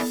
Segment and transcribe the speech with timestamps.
[0.00, 0.08] Butter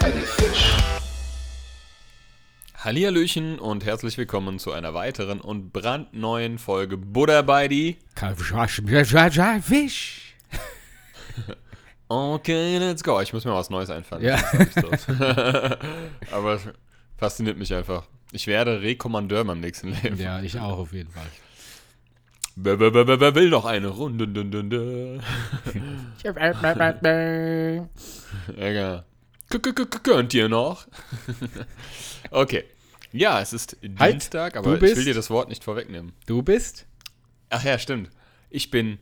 [0.00, 0.76] bei die Fisch.
[2.76, 7.98] Hallihallöchen und herzlich willkommen zu einer weiteren und brandneuen Folge Buddha bei die.
[9.62, 10.27] Fisch.
[12.08, 13.20] Okay, let's go.
[13.20, 14.24] Ich muss mir was Neues einfallen.
[14.24, 14.38] Ja.
[16.32, 16.58] Aber
[17.16, 18.04] fasziniert mich einfach.
[18.32, 20.18] Ich werde Rekommandeur meinem nächsten Leben.
[20.18, 21.26] Ja, ich auch auf jeden Fall.
[22.56, 22.78] Wer,
[23.34, 24.26] will noch eine Runde?
[29.50, 29.58] K-
[30.02, 30.86] Könnt ihr noch?
[32.30, 32.64] okay.
[33.12, 36.12] Ja, es ist Halt, Dienstag, aber ich will dir das Wort nicht vorwegnehmen.
[36.26, 36.86] Du bist?
[37.48, 38.10] Ach ja, stimmt.
[38.50, 38.98] Ich bin.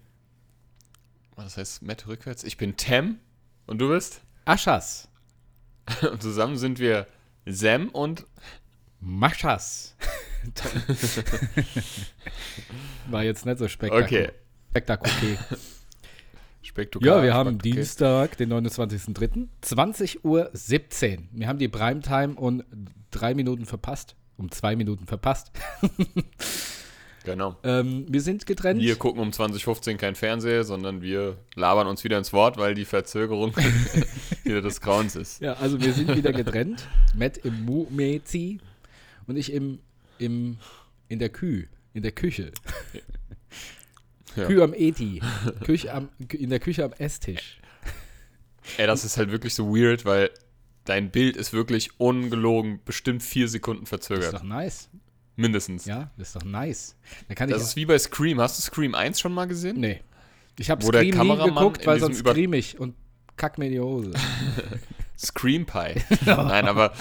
[1.36, 2.44] Was heißt Matt rückwärts?
[2.44, 3.18] Ich bin Tem
[3.66, 4.22] und du bist?
[4.46, 5.08] Aschas.
[6.10, 7.06] Und zusammen sind wir
[7.44, 8.26] Sam und.
[8.98, 9.94] Maschas.
[13.10, 14.28] War jetzt nicht so spektakulär.
[14.28, 14.32] Okay.
[14.70, 15.38] Spektakulär.
[16.62, 17.16] Spektakulär.
[17.16, 17.70] Ja, wir haben okay.
[17.70, 19.46] Dienstag, den 29.03.
[19.62, 20.50] 20.17 Uhr.
[21.32, 22.64] Wir haben die Primetime um
[23.10, 24.16] drei Minuten verpasst.
[24.38, 25.52] Um zwei Minuten verpasst.
[27.26, 27.56] Genau.
[27.64, 28.80] Ähm, wir sind getrennt.
[28.80, 32.84] Wir gucken um 2015 kein Fernseher, sondern wir labern uns wieder ins Wort, weil die
[32.84, 33.52] Verzögerung
[34.44, 35.40] wieder des Grauens ist.
[35.40, 36.86] Ja, also wir sind wieder getrennt.
[37.16, 38.60] Matt im Mumezi
[39.26, 39.80] und ich im,
[40.18, 40.58] im,
[41.08, 42.52] in der Kühe, in der Küche.
[44.36, 44.46] Ja.
[44.46, 45.20] Kühe am Eti.
[45.64, 47.58] Küche am, in der Küche am Esstisch.
[48.76, 50.30] Ey, das ist halt wirklich so weird, weil
[50.84, 54.34] dein Bild ist wirklich ungelogen bestimmt vier Sekunden Das ist verzögert.
[54.34, 54.90] doch nice.
[55.36, 55.84] Mindestens.
[55.84, 56.96] Ja, das ist doch nice.
[57.28, 57.68] Da kann Das ich.
[57.68, 58.40] ist wie bei Scream.
[58.40, 59.78] Hast du Scream 1 schon mal gesehen?
[59.80, 60.00] nee.
[60.58, 62.94] Ich habe Scream nie geguckt, weil sonst scream ich und
[63.36, 64.12] kack mir in die Hose.
[65.18, 66.02] Scream Pie.
[66.24, 66.94] Nein, aber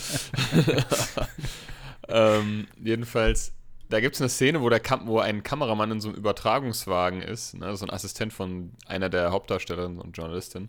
[2.10, 3.54] ähm, jedenfalls,
[3.90, 7.22] da gibt es eine Szene, wo, der Kam wo ein Kameramann in so einem Übertragungswagen
[7.22, 10.68] ist, ne, so ein Assistent von einer der Hauptdarstellerinnen und Journalistin.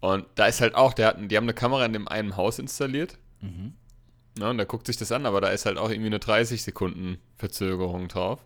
[0.00, 2.58] Und da ist halt auch, der hat, die haben eine Kamera in dem einen Haus
[2.58, 3.18] installiert.
[4.36, 6.62] Ne, und der guckt sich das an, aber da ist halt auch irgendwie eine 30
[6.62, 8.44] Sekunden Verzögerung drauf.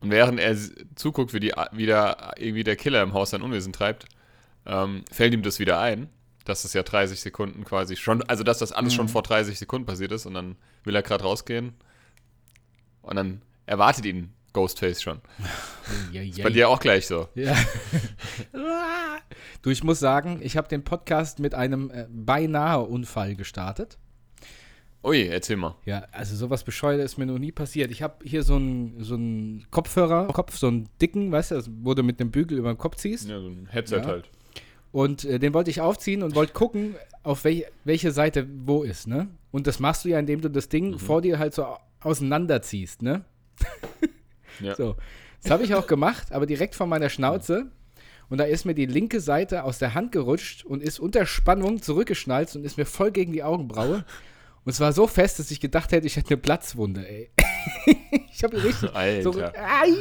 [0.00, 0.56] Und während er
[0.94, 4.06] zuguckt, wie, die, wie da irgendwie der Killer im Haus sein Unwesen treibt,
[4.66, 6.10] ähm, fällt ihm das wieder ein,
[6.44, 9.86] dass das ja 30 Sekunden quasi schon, also dass das alles schon vor 30 Sekunden
[9.86, 11.72] passiert ist und dann will er gerade rausgehen
[13.02, 15.20] und dann erwartet ihn Ghostface schon.
[16.12, 17.28] Ja, ja, Bei dir auch gleich so.
[17.34, 17.56] Ja.
[19.62, 23.98] du, ich muss sagen, ich habe den Podcast mit einem äh, beinahe Unfall gestartet.
[25.04, 25.76] Ui, erzähl mal.
[25.84, 27.90] Ja, also sowas bescheuert ist mir noch nie passiert.
[27.90, 31.92] Ich habe hier so einen so einen Kopfhörer, Kopf, so einen dicken, weißt du, wo
[31.94, 33.28] du mit dem Bügel über den Kopf ziehst.
[33.28, 34.06] Ja, so ein Headset Ja.
[34.06, 34.30] halt.
[34.92, 39.06] Und äh, den wollte ich aufziehen und wollte gucken, auf welch, welche Seite wo ist,
[39.06, 39.28] ne?
[39.50, 40.98] Und das machst du ja, indem du das Ding Mhm.
[40.98, 43.24] vor dir halt so au- auseinanderziehst, ne?
[44.60, 44.74] Ja.
[44.76, 44.96] So.
[45.42, 47.66] Das habe ich auch gemacht, aber direkt vor meiner Schnauze.
[48.30, 51.82] Und da ist mir die linke Seite aus der Hand gerutscht und ist unter Spannung
[51.82, 54.04] zurückgeschnalzt und ist mir voll gegen die Augenbraue.
[54.64, 57.30] Und es war so fest, dass ich gedacht hätte, ich hätte eine Platzwunde, ey.
[58.32, 58.80] ich habe richtig
[59.22, 59.52] so, Alter.
[59.62, 59.92] ai,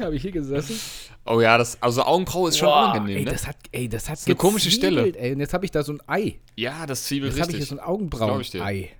[0.00, 0.78] habe ich hier gesessen.
[1.24, 3.30] Oh ja, das, also Augenbraue ist schon Boah, unangenehm, ey, ne?
[3.30, 5.14] das hat, ey, das hat eine komische Stelle.
[5.16, 6.38] Ey, und jetzt habe ich da so ein Ei.
[6.56, 7.78] ja, das zwiebelt Jetzt habe ich hier richtig.
[7.78, 7.88] so ein.
[7.88, 8.90] Augenbrauen-Ei.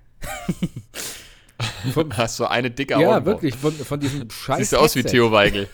[2.17, 3.25] Hast so eine dicke Ja, Augenbraue.
[3.25, 5.03] wirklich, von, von diesem scheiß Siehst du aus wie.
[5.03, 5.69] Theo Weigel.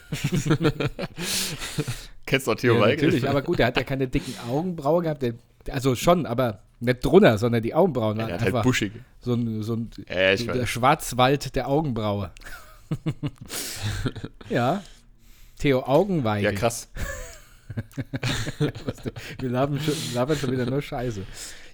[2.25, 3.05] Kennst du auch Theo Ja, Weigel?
[3.07, 5.21] natürlich, aber gut, der hat ja keine dicken Augenbrauen gehabt.
[5.21, 5.33] Der,
[5.69, 8.91] also schon, aber nicht drunter, sondern die Augenbrauen Ja, hat einfach halt buschig.
[9.19, 10.65] so ein, so ein Ja, der.
[10.65, 12.31] Schwarzwald der Augenbraue.
[14.49, 14.81] ja.
[15.59, 16.51] Theo Augenweigel.
[16.51, 16.89] Ja, krass.
[19.39, 21.23] Wir labern schon, labern schon wieder nur Scheiße.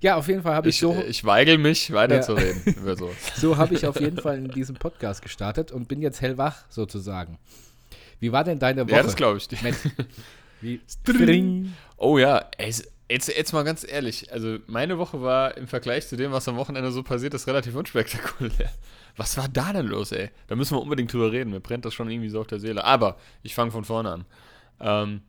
[0.02, 3.12] Ja, auf jeden Fall habe ich, Ich, so, ich weigel mich, weiterzureden über so.
[3.36, 7.40] so habe ich auf jeden Fall in diesem Podcast gestartet und bin jetzt hellwach sozusagen.
[8.20, 8.96] Wie war denn deine Woche?
[8.98, 9.62] Ja, das glaube ich.
[9.62, 9.76] Matt?
[10.62, 10.82] Wie?
[11.98, 12.74] Oh ja, ey,
[13.10, 14.32] jetzt, jetzt mal ganz ehrlich.
[14.32, 17.76] Also, meine Woche war im Vergleich zu dem, was am Wochenende so passiert ist, relativ
[17.76, 18.72] unspektakulär.
[19.20, 20.30] Was war da denn los, ey?
[20.46, 21.50] Da müssen wir unbedingt drüber reden.
[21.50, 22.84] Mir brennt das schon irgendwie so auf der Seele.
[22.84, 24.26] Aber ich fange von vorne an.
[24.80, 25.22] Ähm,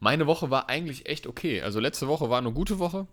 [0.00, 1.60] meine Woche war eigentlich echt okay.
[1.60, 3.06] Also, letzte Woche war eine gute Woche.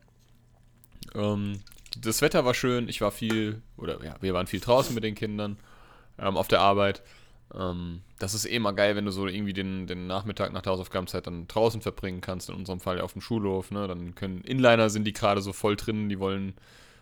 [1.16, 1.60] Ähm,
[1.98, 2.88] das Wetter war schön.
[2.88, 5.58] Ich war viel, oder ja, wir waren viel draußen mit den Kindern
[6.18, 7.02] ähm, auf der Arbeit.
[7.54, 10.74] Ähm, das ist eh mal geil, wenn du so irgendwie den, den Nachmittag nach der
[10.74, 13.88] Hausaufgabenzeit dann draußen verbringen kannst, in unserem Fall auf dem Schulhof, ne?
[13.88, 16.54] Dann können Inliner sind die gerade so voll drin, die wollen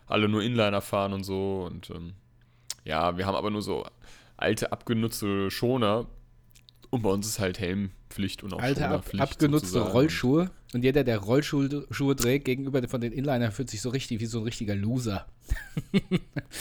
[0.06, 1.68] alle nur Inliner fahren und so.
[1.70, 2.14] Und ähm,
[2.86, 3.86] ja, wir haben aber nur so
[4.38, 6.08] alte, abgenutzte Schoner.
[6.90, 9.92] Und bei uns ist halt Helmpflicht und auch Alte, ab, Schonerpflicht abgenutzte sozusagen.
[9.92, 10.52] Rollschuhe.
[10.74, 14.26] Und jeder, der Rollschuhe Schuhe trägt, gegenüber von den Inlinern, fühlt sich so richtig wie
[14.26, 15.26] so ein richtiger Loser.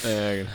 [0.04, 0.50] Äh, genau.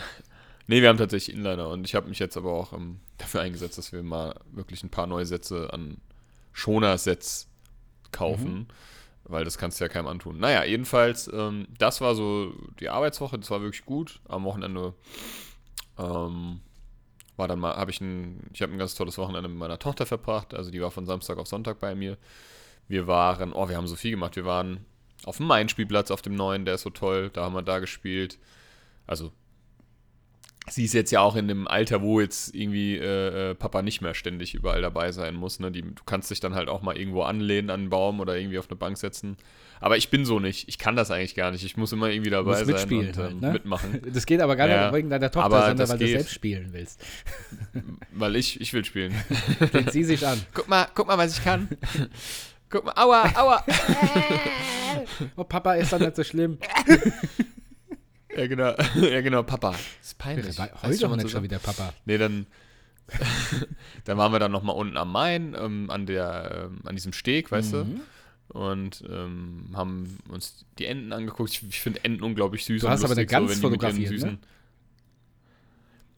[0.72, 3.76] Nee, wir haben tatsächlich Inliner und ich habe mich jetzt aber auch ähm, dafür eingesetzt,
[3.76, 5.98] dass wir mal wirklich ein paar neue Sätze an
[6.52, 7.48] Schoner-Sets
[8.10, 8.68] kaufen,
[9.24, 10.38] weil das kannst du ja keinem antun.
[10.38, 14.20] Naja, jedenfalls, ähm, das war so die Arbeitswoche, das war wirklich gut.
[14.26, 14.94] Am Wochenende
[15.98, 16.60] ähm,
[17.36, 20.06] war dann mal, habe ich ein, ich habe ein ganz tolles Wochenende mit meiner Tochter
[20.06, 22.16] verbracht, also die war von Samstag auf Sonntag bei mir.
[22.88, 24.86] Wir waren, oh, wir haben so viel gemacht, wir waren
[25.24, 28.38] auf dem Main-Spielplatz, auf dem neuen, der ist so toll, da haben wir da gespielt.
[29.06, 29.32] Also
[30.70, 34.00] sie ist jetzt ja auch in dem Alter, wo jetzt irgendwie äh, äh, Papa nicht
[34.00, 35.58] mehr ständig überall dabei sein muss.
[35.60, 35.70] Ne?
[35.70, 38.58] Die, du kannst dich dann halt auch mal irgendwo anlehnen an einen Baum oder irgendwie
[38.58, 39.36] auf eine Bank setzen.
[39.80, 40.68] Aber ich bin so nicht.
[40.68, 41.64] Ich kann das eigentlich gar nicht.
[41.64, 43.50] Ich muss immer irgendwie dabei sein mitspielen und halt, ähm, ne?
[43.52, 44.00] mitmachen.
[44.12, 44.84] Das geht aber gar Ja.
[44.86, 46.14] nicht wegen deiner Tochter, Aber sondern weil du geht.
[46.18, 47.04] selbst spielen willst.
[48.12, 49.12] Weil ich, ich will spielen.
[49.72, 50.40] Lehnt sie sich an.
[50.54, 51.68] guck mal, guck mal, was ich kann.
[52.70, 53.64] guck mal, aua, aua.
[55.36, 56.58] Oh, Papa ist doch nicht so schlimm.
[58.36, 58.74] Ja, genau.
[59.00, 59.72] ja, genau, Papa.
[59.72, 60.58] Das ist peinlich.
[60.58, 61.92] Heul Weißt du, doch man nicht so schon wieder, Papa.
[62.04, 62.46] Nee, dann,
[64.04, 67.50] dann waren wir dann nochmal unten am Main, ähm, an, der, ähm, an diesem Steg,
[67.50, 67.76] weißt Mhm.
[67.94, 68.00] du?
[68.58, 71.50] Und ähm, haben uns die Enten angeguckt.
[71.50, 72.82] Ich, ich finde Enten unglaublich süß.
[72.82, 74.38] Du und hast aber eine lustig, so, Gans ihren fotografiert, ne?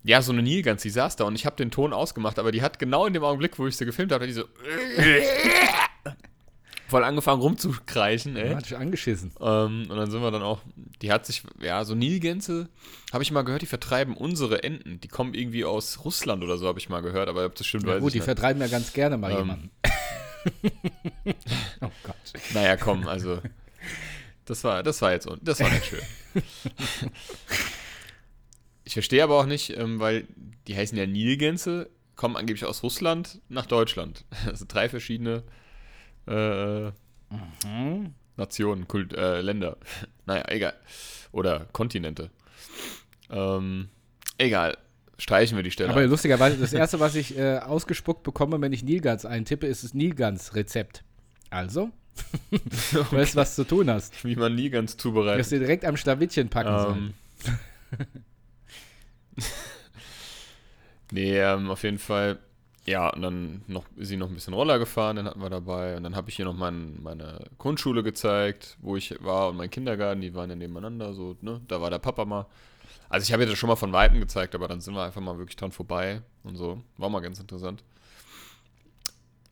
[0.02, 2.60] Ja, so eine Nilgans, die saß da und ich habe den Ton ausgemacht, aber die
[2.60, 4.44] hat genau in dem Augenblick, wo ich sie gefilmt habe, die so
[6.94, 8.54] voll angefangen rumzukreischen, ey.
[8.54, 9.32] Hat dich angeschissen.
[9.40, 10.60] Ähm, und dann sind wir dann auch,
[11.02, 12.68] die hat sich, ja, so Nilgänse,
[13.12, 15.00] habe ich mal gehört, die vertreiben unsere Enten.
[15.00, 17.82] Die kommen irgendwie aus Russland oder so, habe ich mal gehört, aber ob das stimmt,
[17.88, 18.26] Ja, weiß gut, ich die nicht.
[18.26, 19.38] vertreiben ja ganz gerne mal Ähm.
[19.38, 19.70] jemanden.
[21.80, 22.14] oh Gott.
[22.52, 23.40] Naja, komm, also,
[24.44, 26.42] das war, das war jetzt, das war nicht schön.
[28.84, 30.28] Ich verstehe aber auch nicht, ähm, weil
[30.68, 34.24] die heißen ja Nilgänse, kommen angeblich aus Russland nach Deutschland.
[34.46, 35.42] Also drei verschiedene
[36.26, 36.92] äh,
[37.64, 38.14] Hm?
[38.36, 39.76] Nationen, Kult, äh, Länder.
[40.26, 40.74] naja, egal.
[41.32, 42.30] Oder Kontinente.
[43.30, 43.88] Ähm,
[44.38, 44.76] egal.
[45.18, 45.90] Streichen wir die Stelle.
[45.90, 49.94] Aber lustigerweise, das erste, was ich äh, ausgespuckt bekomme, wenn ich Nilgans eintippe, ist das
[49.94, 51.04] Nilgans-Rezept.
[51.50, 51.90] Also,
[52.50, 54.24] du weißt, was zu tun hast.
[54.24, 55.38] wie man Du zubereitet.
[55.38, 57.14] wirst dir direkt am Schlawittchen packen sollen.
[59.38, 59.44] Ähm,
[61.12, 62.38] nee, ähm, auf jeden Fall.
[62.86, 65.96] Ja, und dann noch, ist sie noch ein bisschen Roller gefahren, den hatten wir dabei.
[65.96, 69.70] Und dann habe ich ihr noch mein, meine Grundschule gezeigt, wo ich war und mein
[69.70, 71.62] Kindergarten, die waren ja nebeneinander, so, ne?
[71.66, 72.46] Da war der Papa mal.
[73.08, 75.20] Also ich habe ihr das schon mal von Weitem gezeigt, aber dann sind wir einfach
[75.20, 76.82] mal wirklich dran vorbei und so.
[76.98, 77.82] War mal ganz interessant.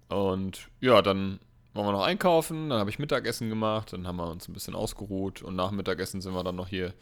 [0.09, 1.39] Und ja, dann
[1.73, 4.75] waren wir noch einkaufen, dann habe ich Mittagessen gemacht, dann haben wir uns ein bisschen
[4.75, 6.93] ausgeruht und nach Mittagessen sind wir dann noch hier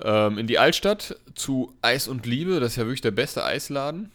[0.00, 2.60] ähm, in die Altstadt zu Eis und Liebe.
[2.60, 4.12] Das ist ja wirklich der beste Eisladen.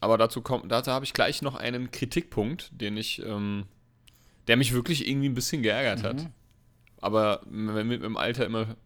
[0.00, 3.66] Aber dazu kommt, dazu habe ich gleich noch einen Kritikpunkt, den ich, ähm,
[4.46, 6.16] der mich wirklich irgendwie ein bisschen geärgert hat.
[6.16, 6.32] Mhm.
[7.00, 8.76] Aber mit, mit dem Alter immer,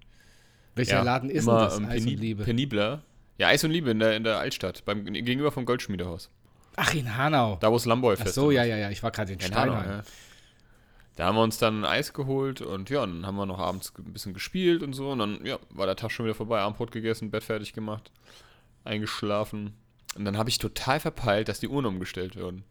[0.74, 1.78] Welcher ja, Laden ist denn immer das?
[1.78, 2.44] ähm, Eis und Liebe.
[2.44, 3.02] penibler.
[3.38, 6.30] Ja, Eis und Liebe in der, in der Altstadt, beim, gegenüber vom Goldschmiedehaus.
[6.76, 7.58] Ach, in Hanau.
[7.60, 8.90] Da, wo es Lamboy Ach fest so, ja, ja, ja.
[8.90, 9.98] Ich war gerade in in Hanau, Steinheim.
[9.98, 10.04] ja.
[11.16, 14.14] Da haben wir uns dann Eis geholt und ja, dann haben wir noch abends ein
[14.14, 15.10] bisschen gespielt und so.
[15.10, 18.10] Und dann ja, war der Tag schon wieder vorbei, Abendbrot gegessen, Bett fertig gemacht,
[18.84, 19.74] eingeschlafen.
[20.16, 22.64] Und dann habe ich total verpeilt, dass die Uhren umgestellt wurden.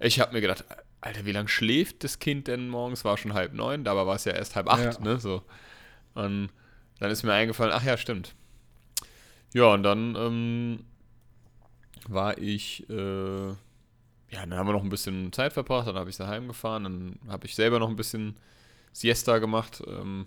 [0.00, 0.64] Ich habe mir gedacht,
[1.00, 3.04] Alter, wie lange schläft das Kind denn morgens?
[3.04, 5.00] War schon halb neun, dabei war es ja erst halb acht, Ja.
[5.00, 5.18] ne?
[5.20, 5.42] So.
[6.14, 6.50] Und
[6.98, 8.34] dann ist mir eingefallen, ach ja, stimmt.
[9.54, 10.84] Ja, und dann ähm,
[12.08, 13.54] war ich, äh, ja,
[14.30, 17.46] dann haben wir noch ein bisschen Zeit verbracht, dann habe ich daheim gefahren, dann habe
[17.46, 18.36] ich selber noch ein bisschen
[18.92, 19.82] Siesta gemacht.
[19.86, 20.26] Ähm,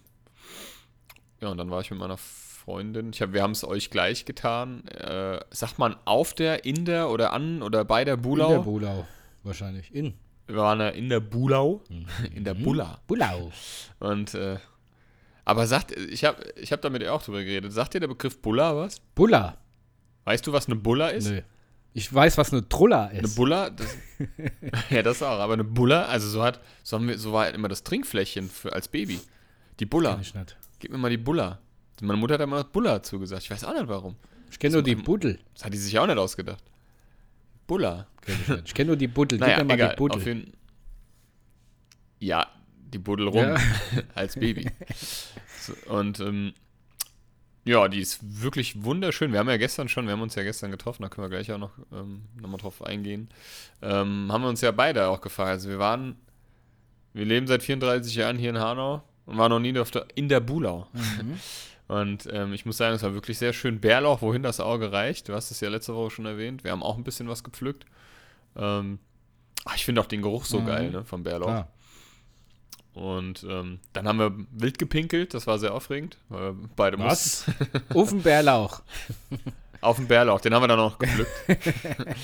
[1.42, 2.18] ja, und dann war ich mit meiner
[2.66, 3.12] Freundin.
[3.14, 4.88] Ich hab, wir haben es euch gleich getan.
[4.88, 8.48] Äh, sagt man auf der, in der oder an oder bei der Bulau?
[8.48, 9.08] In der Bulau.
[9.44, 9.94] Wahrscheinlich.
[9.94, 10.16] In.
[10.48, 11.84] wir waren ja in der Bulau,
[12.34, 13.00] in der Bulla.
[13.06, 13.52] Bulau.
[14.00, 14.58] Und, äh,
[15.46, 17.72] aber sagt, ich habe ich hab damit auch drüber geredet.
[17.72, 19.00] Sagt dir der Begriff Bulla was?
[19.14, 19.58] Bulla.
[20.24, 21.28] Weißt du, was eine Bulla ist?
[21.30, 21.42] Nö.
[21.94, 23.36] Ich weiß, was eine Trulla Eine ist.
[23.36, 23.96] Bulla, das,
[24.90, 27.56] ja, das auch, aber eine Bulla, also so hat, so haben wir, so war halt
[27.56, 29.22] immer das Trinkfläschchen für, als Baby.
[29.80, 30.20] Die Bulla.
[30.80, 31.60] Gib mir mal die Bulla.
[32.02, 33.44] Meine Mutter hat immer Bulla zugesagt.
[33.44, 34.16] Ich weiß auch nicht warum.
[34.52, 35.40] Ich kenne nur die Buddel.
[35.54, 36.64] Das hat die sich auch nicht ausgedacht.
[37.68, 38.08] Bulla.
[38.66, 39.40] Ich kenne nur die Buddel.
[39.40, 39.90] Naja, Gib mir mal egal.
[39.92, 40.18] die Buddel.
[40.18, 40.54] Auf jeden
[42.20, 42.48] ja,
[42.94, 43.58] die Buddel rum Ja.
[44.16, 44.70] als Baby.
[45.60, 46.54] So, und ähm,
[47.66, 49.32] ja, die ist wirklich wunderschön.
[49.32, 51.52] Wir haben ja gestern schon, wir haben uns ja gestern getroffen, da können wir gleich
[51.52, 53.30] auch noch ähm, nochmal drauf eingehen.
[53.82, 55.50] Ähm, haben wir uns ja beide auch gefragt.
[55.50, 56.16] Also wir waren,
[57.14, 60.30] wir leben seit 34 Jahren hier in Hanau und waren noch nie auf der, in
[60.30, 60.88] der Bulau.
[60.94, 61.40] Mhm.
[61.88, 63.80] Und ähm, ich muss sagen, es war wirklich sehr schön.
[63.80, 65.30] Bärlauch, wohin das Auge reicht.
[65.30, 66.64] Du hast es ja letzte Woche schon erwähnt.
[66.64, 67.86] Wir haben auch ein bisschen was gepflückt.
[68.56, 68.98] Ähm,
[69.66, 70.66] ach, ich finde auch den Geruch so Mhm.
[70.66, 71.48] geil, ne, vom Bärlauch.
[71.50, 71.68] Ah.
[72.94, 75.34] Und ähm, dann haben wir wild gepinkelt.
[75.34, 76.18] Das war sehr aufregend.
[76.30, 77.46] Weil wir beide Was?
[77.48, 78.82] mussten Ofenbärlauch.
[79.82, 80.40] auf den Bärlauch.
[80.42, 81.32] Den haben wir dann auch gepflückt.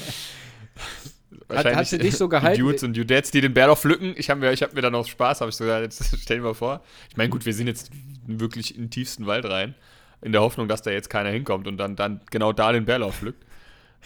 [1.54, 2.60] Hat, hat sie dich so die gehalten?
[2.60, 4.14] Dudes und Dudettes, die den Bärlauch pflücken.
[4.18, 6.38] Ich habe mir, ich hab mir dann auch Spaß, habe ich so gesagt, jetzt stell
[6.38, 6.82] dir mal vor.
[7.10, 7.92] Ich meine, gut, wir sind jetzt
[8.26, 9.76] wirklich in den tiefsten Wald rein,
[10.22, 13.14] in der Hoffnung, dass da jetzt keiner hinkommt und dann, dann genau da den Bärlauch
[13.14, 13.46] pflückt.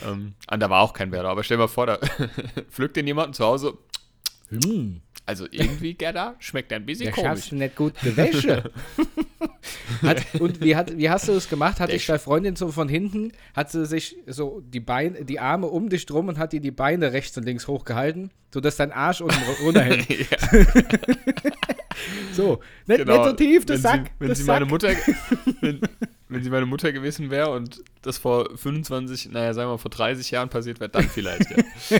[0.05, 1.99] Ähm, und da war auch kein Bärlauch, aber stell dir mal vor, da
[2.69, 3.77] pflückt den jemand zu Hause.
[4.49, 7.29] Hm, Also irgendwie, Gerda, schmeckt ein bisschen der komisch.
[7.29, 8.71] schaffst du nicht gut Wäsche.
[10.03, 11.79] hat, und wie, hat, wie hast du das gemacht?
[11.79, 15.67] Hat dich deine Freundin so von hinten, hat sie sich so die Beine, die Arme
[15.67, 19.21] um dich drum und hat dir die Beine rechts und links hochgehalten, sodass dein Arsch
[19.21, 20.07] unten runterhängt.
[22.33, 23.17] So, nicht, genau.
[23.17, 24.05] nicht so tief, der wenn Sack.
[24.05, 24.55] Sie, wenn, der sie Sack.
[24.59, 24.89] meine Mutter,
[25.61, 25.81] wenn,
[26.29, 29.91] wenn sie meine Mutter gewesen wäre und das vor 25, naja, sagen wir mal vor
[29.91, 31.99] 30 Jahren passiert wäre, dann vielleicht, ja.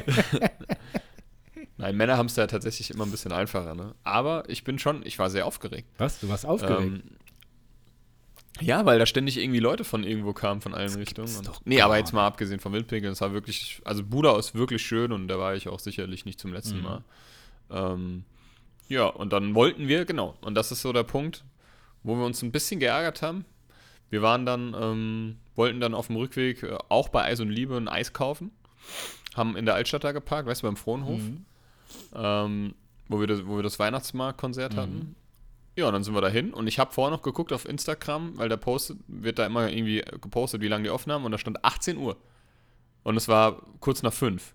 [1.77, 3.95] Nein, Männer haben es ja tatsächlich immer ein bisschen einfacher, ne?
[4.03, 5.87] Aber ich bin schon, ich war sehr aufgeregt.
[5.97, 6.19] Was?
[6.21, 6.81] Du warst aufgeregt?
[6.83, 7.03] Ähm,
[8.61, 11.27] ja, weil da ständig irgendwie Leute von irgendwo kamen, von allen Richtungen.
[11.27, 14.37] gibt's Und, doch nee, aber jetzt mal abgesehen vom Wildpinkeln, es war wirklich, also Buda
[14.39, 16.83] ist wirklich schön und da war ich auch sicherlich nicht zum letzten Mhm.
[16.83, 17.03] Mal.
[17.69, 18.23] Ähm,
[18.87, 21.43] ja, und dann wollten wir, genau, und das ist so der Punkt,
[22.03, 23.43] wo wir uns ein bisschen geärgert haben.
[24.09, 27.75] Wir waren dann, ähm, wollten dann auf dem Rückweg äh, auch bei Eis und Liebe
[27.75, 28.51] ein Eis kaufen.
[29.35, 31.45] Haben in der Altstadt da geparkt, weißt du, beim Frohnhof, Mhm.
[32.15, 32.73] Ähm,
[33.07, 34.77] wo, wir das, wo wir das Weihnachtsmarktkonzert Mhm.
[34.77, 35.15] hatten.
[35.77, 38.47] Ja, und dann sind wir dahin und ich habe vorher noch geguckt auf Instagram, weil
[38.47, 41.97] da postet, wird da immer irgendwie gepostet, wie lange die Aufnahmen und da stand 18
[41.97, 42.15] Uhr.
[43.03, 44.53] Und es war kurz nach 5.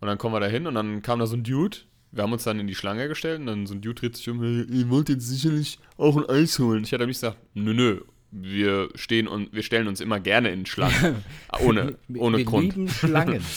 [0.00, 1.76] Und dann kommen wir da hin und dann kam da so ein Dude.
[2.10, 4.28] Wir haben uns dann in die Schlange gestellt und dann so ein Dude dreht sich
[4.30, 6.84] um, "Hey, ihr wollt jetzt sicherlich auch ein Eis holen.
[6.84, 10.64] Ich hatte nämlich gesagt, nö, nö, wir stehen und wir stellen uns immer gerne in
[10.66, 11.22] Schlangen.
[11.62, 12.74] ohne Wir- ohne wir Grund.
[12.74, 13.44] lieben Schlangen.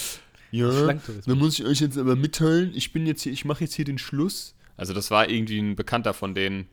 [0.52, 0.94] Ja,
[1.26, 3.86] dann muss ich euch jetzt aber mitteilen, ich bin jetzt hier, ich mache jetzt hier
[3.86, 4.56] den Schluss.
[4.78, 6.68] Also das war irgendwie ein Bekannter von den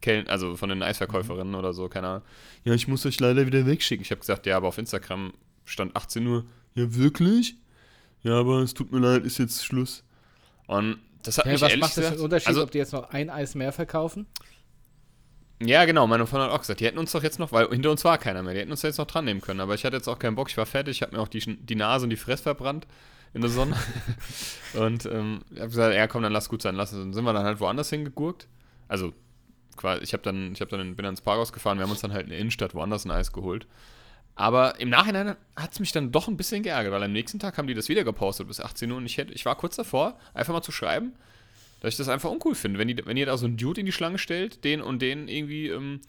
[0.00, 2.22] Kellen, also von den Eisverkäuferinnen oder so, keine Ahnung.
[2.64, 4.02] Ja, ich muss euch leider wieder wegschicken.
[4.02, 5.32] Ich habe gesagt, ja, aber auf Instagram
[5.64, 6.44] stand 18 Uhr.
[6.74, 7.56] Ja, wirklich?
[8.22, 10.04] Ja, aber es tut mir leid, ist jetzt Schluss.
[10.66, 12.78] Und das hat Ja, mich was ehrlich macht das für einen Unterschied, also, ob die
[12.78, 14.26] jetzt noch ein Eis mehr verkaufen?
[15.60, 17.90] Ja, genau, meine Freundin hat auch gesagt, die hätten uns doch jetzt noch, weil hinter
[17.90, 19.60] uns war keiner mehr, die hätten uns jetzt noch dran nehmen können.
[19.60, 21.40] Aber ich hatte jetzt auch keinen Bock, ich war fertig, ich habe mir auch die,
[21.56, 22.86] die Nase und die Fresse verbrannt
[23.32, 23.74] in der Sonne.
[24.74, 26.98] und ähm, ich habe gesagt, ja komm, dann lass gut sein, lass es.
[26.98, 28.48] Dann sind wir dann halt woanders hingegurkt.
[28.86, 29.14] Also,
[29.76, 31.90] quasi, ich habe dann, ich hab dann in, bin dann ins Parkhaus gefahren, wir haben
[31.90, 33.66] uns dann halt in der Innenstadt woanders ein Eis geholt.
[34.34, 37.56] Aber im Nachhinein hat es mich dann doch ein bisschen geärgert, weil am nächsten Tag
[37.56, 40.18] haben die das wieder gepostet bis 18 Uhr und ich, hätte, ich war kurz davor,
[40.34, 41.14] einfach mal zu schreiben,
[41.80, 42.78] dass ich das einfach uncool finde.
[42.78, 45.28] Wenn, die, wenn ihr da so einen Dude in die Schlange stellt, den und den
[45.28, 46.00] irgendwie ähm,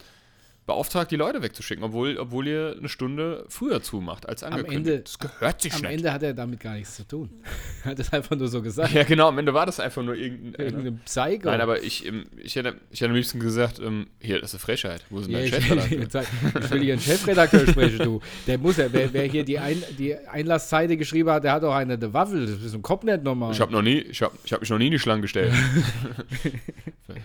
[0.68, 4.76] beauftragt, die Leute wegzuschicken, obwohl, obwohl ihr eine Stunde früher zumacht als angekündigt.
[4.76, 5.92] Ende- das gehört sich Am nicht.
[5.92, 7.30] Ende hat er damit gar nichts zu tun.
[7.84, 8.92] Er hat es einfach nur so gesagt.
[8.92, 10.66] Ja, genau, am Ende war das einfach nur irgendein.
[10.66, 11.48] Irgendein Psycho.
[11.48, 14.56] Nein, aber ich, ähm, ich, hätte, ich hätte am liebsten gesagt, ähm, hier, das ist
[14.56, 15.04] eine Frechheit.
[15.08, 16.22] Wo ist denn Ja, dein ich, Chefredakteur?
[16.60, 18.20] ich, will hier einen Chefredakteur sprechen, du.
[18.46, 21.74] Der muss ja, wer, wer hier die, Ein, die Einlassseite geschrieben hat, der hat doch
[21.74, 22.44] eine de Waffel.
[22.46, 23.52] Das ist ein Kopf nicht normal.
[23.52, 25.54] Ich habe noch nie, ich habe ich hab mich noch nie in die Schlange gestellt.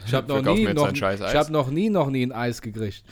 [0.05, 3.03] Ich habe noch, nie noch, ich hab noch nie noch nie ein Eis gekriegt.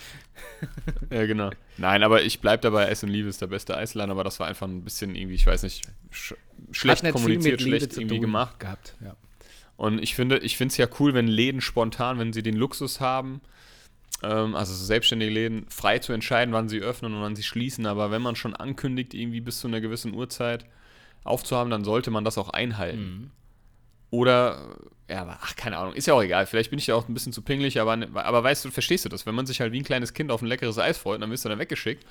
[1.12, 1.50] Ja, genau.
[1.78, 4.68] Nein, aber ich bleib dabei, Essen Liebe ist der beste Eisladen, aber das war einfach
[4.68, 6.36] ein bisschen irgendwie, ich weiß nicht, sch
[6.72, 8.60] schlecht kommuniziert, schlecht irgendwie gemacht.
[8.60, 8.96] gehabt.
[9.04, 9.16] Ja.
[9.76, 13.00] Und ich finde, ich finde es ja cool, wenn Läden spontan, wenn sie den Luxus
[13.00, 13.42] haben,
[14.24, 17.86] ähm, also so selbstständige Läden, frei zu entscheiden, wann sie öffnen und wann sie schließen.
[17.86, 20.66] Aber wenn man schon ankündigt, irgendwie bis zu einer gewissen Uhrzeit
[21.24, 23.02] aufzuhaben, dann sollte man das auch einhalten.
[23.02, 23.32] Mhm.
[24.12, 24.76] Oder,
[25.10, 26.46] ja, aber, ach, keine Ahnung, ist ja auch egal.
[26.46, 29.10] Vielleicht bin ich ja auch ein bisschen zu pingelig, aber, aber weißt du, verstehst du
[29.10, 29.26] das?
[29.26, 31.46] Wenn man sich halt wie ein kleines Kind auf ein leckeres Eis freut, dann wirst
[31.46, 32.06] du dann weggeschickt,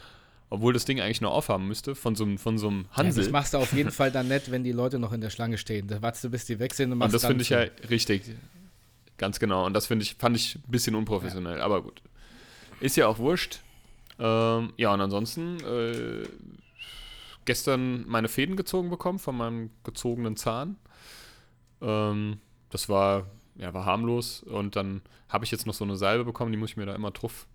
[0.49, 3.23] obwohl das Ding eigentlich nur aufhaben müsste von so, einem- von so einem Ja, Hansel.
[3.25, 5.59] das machst du auf jeden Fall dann nicht, wenn die Leute noch in der Schlange
[5.59, 5.87] stehen.
[5.88, 7.61] Da wartest du, bis die weg sind und Und machst das dann finde ich ja
[7.88, 8.23] richtig.
[9.19, 9.66] Ganz genau.
[9.66, 12.00] Und das finde ich, fand ich ein bisschen unprofessionell, aber gut.
[12.80, 13.61] Ist ja auch wurscht.
[14.19, 16.26] Ähm, ja, und ansonsten äh,
[17.45, 20.76] gestern meine Fäden gezogen bekommen von meinem gezogenen Zahn.
[21.82, 22.38] Ähm,
[22.70, 24.42] das war, ja, war harmlos.
[24.42, 26.94] Und dann habe ich jetzt noch so eine Salbe bekommen, die muss ich mir da
[26.94, 27.46] immer drauf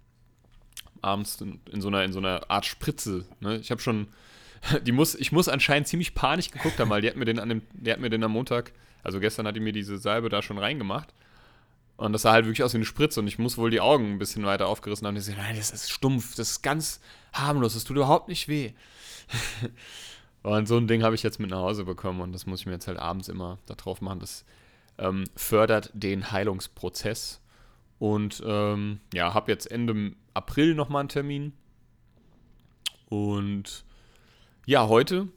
[1.01, 3.25] abends in, in, so, einer, in so einer Art Spritze.
[3.39, 3.57] Ne?
[3.57, 4.07] Ich habe schon,
[4.85, 7.49] die muss, ich muss anscheinend ziemlich panisch geguckt haben, weil die hat mir den an
[7.49, 8.71] dem, die hat mir den am Montag,
[9.03, 11.13] also gestern hat die mir diese Salbe da schon reingemacht.
[11.97, 14.13] Und das sah halt wirklich aus wie eine Spritze und ich muss wohl die Augen
[14.13, 15.15] ein bisschen weiter aufgerissen haben.
[15.15, 16.99] Und ich so, nein, das ist stumpf, das ist ganz
[17.31, 18.73] harmlos, das tut überhaupt nicht weh.
[20.45, 22.65] und so ein Ding habe ich jetzt mit nach Hause bekommen und das muss ich
[22.67, 24.19] mir jetzt halt abends immer da drauf machen.
[24.19, 24.45] Das
[24.99, 27.41] ähm, fördert den Heilungsprozess
[27.97, 31.53] Und ähm, ja, habe jetzt Ende April nochmal einen Termin.
[33.09, 33.85] Und
[34.65, 35.29] ja, heute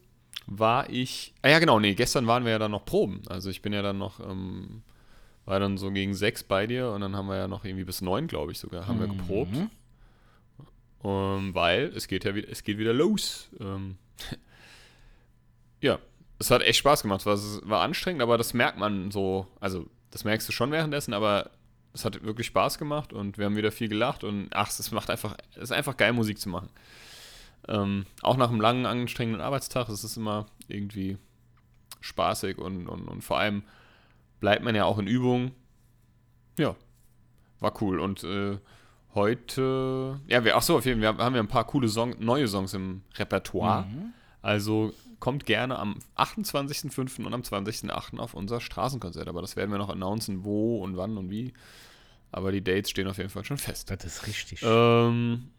[0.47, 1.35] war ich.
[1.43, 3.23] Ah ja, genau, nee, gestern waren wir ja dann noch Proben.
[3.29, 4.83] Also ich bin ja dann noch, ähm,
[5.45, 8.00] war dann so gegen sechs bei dir und dann haben wir ja noch irgendwie bis
[8.00, 9.53] neun, glaube ich sogar, haben wir geprobt.
[9.53, 9.71] Mhm.
[11.05, 13.50] Ähm, weil es geht ja wieder, es geht wieder los.
[13.61, 13.97] Ähm,
[15.81, 15.99] ja,
[16.39, 17.25] es hat echt Spaß gemacht.
[17.25, 19.47] Es war, war anstrengend, aber das merkt man so.
[19.61, 21.51] Also, das merkst du schon währenddessen, aber
[21.93, 25.11] es hat wirklich Spaß gemacht und wir haben wieder viel gelacht und ach, es macht
[25.11, 26.71] einfach, es ist einfach geil, Musik zu machen.
[27.67, 31.19] Ähm, auch nach einem langen, anstrengenden Arbeitstag ist es immer irgendwie
[32.01, 33.65] spaßig und, und, und vor allem
[34.41, 35.53] bleibt man ja auch in Übung.
[36.59, 36.77] Ja,
[37.61, 37.99] war cool.
[37.99, 38.59] Und äh,
[39.15, 42.15] heute, ja, wir, ach so, auf jeden Fall, wir haben ja ein paar coole Song,
[42.19, 43.85] neue Songs im Repertoire.
[43.85, 44.13] Mhm.
[44.41, 47.25] Also kommt gerne am 28.05.
[47.25, 48.19] und am 20.08.
[48.19, 49.29] auf unser Straßenkonzert.
[49.29, 51.53] Aber das werden wir noch announcen, wo und wann und wie.
[52.31, 53.91] Aber die Dates stehen auf jeden Fall schon fest.
[53.91, 54.61] Das ist richtig.
[54.63, 55.51] Ähm,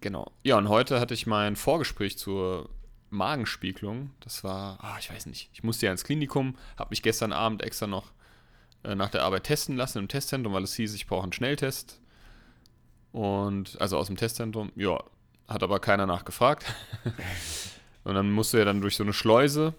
[0.00, 0.32] genau.
[0.42, 2.70] Ja, und heute hatte ich mein Vorgespräch zur
[3.10, 4.10] Magenspiegelung.
[4.20, 7.62] Das war, ah, ich weiß nicht, ich musste ja ins Klinikum, habe mich gestern Abend
[7.62, 8.12] extra noch
[8.84, 12.00] äh, nach der Arbeit testen lassen im Testzentrum, weil es hieß, ich brauche einen Schnelltest.
[13.12, 14.98] Und, also aus dem Testzentrum, ja,
[15.46, 16.64] hat aber keiner nachgefragt.
[18.04, 19.74] und dann musste er dann durch so eine Schleuse.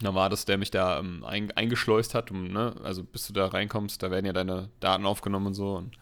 [0.00, 3.32] Da war das, der mich da ähm, ein, eingeschleust hat, um, ne, also bis du
[3.32, 5.76] da reinkommst, da werden ja deine Daten aufgenommen und so.
[5.76, 5.96] Und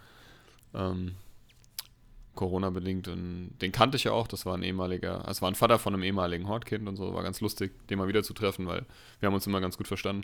[0.75, 1.17] ähm,
[2.39, 3.09] Corona-bedingt.
[3.09, 5.93] Und den kannte ich ja auch, das war ein ehemaliger, also war ein Vater von
[5.93, 8.87] einem ehemaligen Hortkind und so, war ganz lustig, den mal wieder zu treffen, weil
[9.19, 10.23] wir haben uns immer ganz gut verstanden.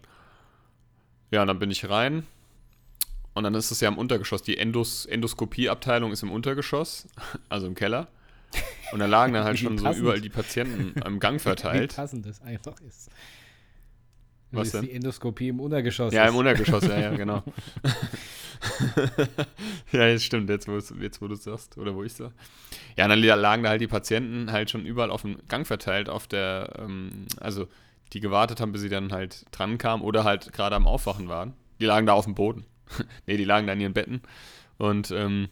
[1.33, 2.25] Ja, und dann bin ich rein.
[3.35, 4.43] Und dann ist es ja im Untergeschoss.
[4.43, 7.09] Die Endos Endoskopieabteilung ist im Untergeschoss,
[7.49, 8.07] also im Keller.
[8.93, 11.97] Und da lagen dann halt Wie schon so überall die Patienten am Gang Wie verteilt.
[11.97, 13.11] passend das einfach ist.
[14.55, 14.83] Was das ist denn?
[14.83, 16.13] die Endoskopie im Untergeschoss.
[16.13, 16.31] Ja, ist.
[16.31, 17.43] im Untergeschoss, ja, ja, genau.
[19.93, 22.33] ja, das stimmt, jetzt wo, jetzt wo du es sagst, oder wo ich sag.
[22.97, 26.09] Ja, und dann lagen da halt die Patienten halt schon überall auf dem Gang verteilt,
[26.09, 27.67] auf der, ähm, also
[28.13, 31.55] die gewartet haben, bis sie dann halt dran kamen oder halt gerade am Aufwachen waren.
[31.81, 32.65] Die lagen da auf dem Boden.
[33.27, 34.23] nee, die lagen da in ihren Betten.
[34.79, 35.49] Und ähm,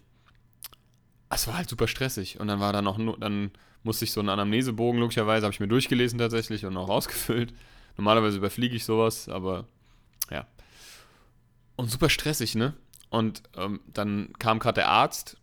[1.34, 2.40] es war halt super stressig.
[2.40, 3.50] Und dann war da noch, dann
[3.82, 7.54] musste ich so einen Anamnesebogen, logischerweise, habe ich mir durchgelesen tatsächlich und auch rausgefüllt.
[7.96, 9.66] Normalerweise überfliege ich sowas, aber
[10.30, 10.46] ja.
[11.76, 12.74] Und super stressig, ne?
[13.10, 15.36] Und ähm, dann kam gerade der Arzt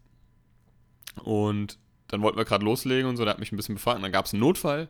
[1.23, 4.03] und dann wollten wir gerade loslegen und so, der hat mich ein bisschen befragt und
[4.03, 4.89] dann gab es einen Notfall.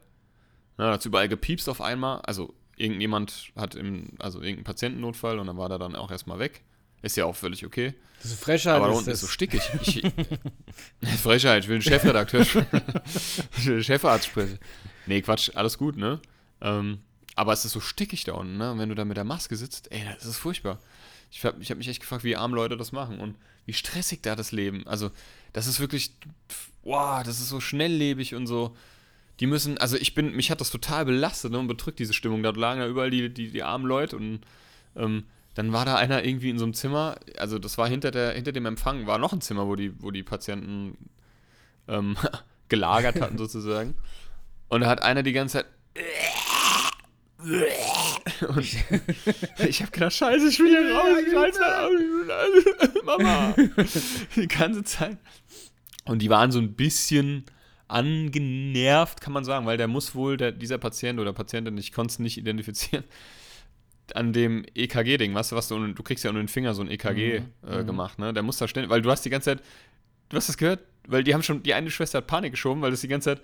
[0.77, 2.21] Da hat überall gepiepst auf einmal.
[2.21, 6.63] Also irgendjemand hat im, also irgendeinen Patientennotfall und dann war der dann auch erstmal weg.
[7.01, 7.93] Ist ja auch völlig okay.
[8.21, 8.75] Das ist Frechheit.
[8.75, 9.61] Aber da unten ist so stickig.
[9.81, 10.01] Ich,
[11.21, 12.41] Frechheit, ich will den Chefredakteur
[13.57, 14.59] ich will den Chefarzt sprechen.
[15.05, 16.19] Nee, Quatsch, alles gut, ne?
[16.61, 16.99] Ähm,
[17.35, 18.71] aber es ist so stickig da unten, ne?
[18.71, 20.79] Und wenn du da mit der Maske sitzt, ey, das ist furchtbar.
[21.31, 23.35] Ich habe ich hab mich echt gefragt, wie arme Leute das machen und
[23.65, 24.85] wie stressig da das Leben.
[24.87, 25.11] Also,
[25.53, 26.11] das ist wirklich,
[26.83, 28.75] wow, das ist so schnelllebig und so.
[29.39, 32.43] Die müssen, also ich bin, mich hat das total belastet ne, und bedrückt diese Stimmung.
[32.43, 34.41] Da lagen ja überall die, die, die armen Leute und
[34.97, 35.23] ähm,
[35.59, 38.53] dann war da einer irgendwie in so einem Zimmer, also das war hinter, der, hinter
[38.53, 40.97] dem Empfang, war noch ein Zimmer, wo die, wo die Patienten
[41.89, 42.15] ähm,
[42.69, 43.95] gelagert hatten sozusagen.
[44.69, 45.65] Und da hat einer die ganze Zeit
[48.47, 48.63] und
[49.67, 51.59] ich habe gedacht, scheiße, ich will hier raus, scheiße,
[53.03, 53.53] Mama.
[54.37, 55.17] Die ganze Zeit.
[56.05, 57.43] Und die waren so ein bisschen
[57.89, 62.13] angenervt, kann man sagen, weil der muss wohl, der, dieser Patient oder Patientin, ich konnte
[62.13, 63.03] es nicht identifizieren,
[64.15, 66.89] an dem EKG-Ding, weißt du, was du, du kriegst ja unter den Finger so ein
[66.89, 68.33] EKG äh, gemacht, ne?
[68.33, 69.63] Der muss da ständig, weil du hast die ganze Zeit,
[70.29, 72.91] du hast das gehört, weil die haben schon, die eine Schwester hat Panik geschoben, weil
[72.91, 73.41] das die ganze Zeit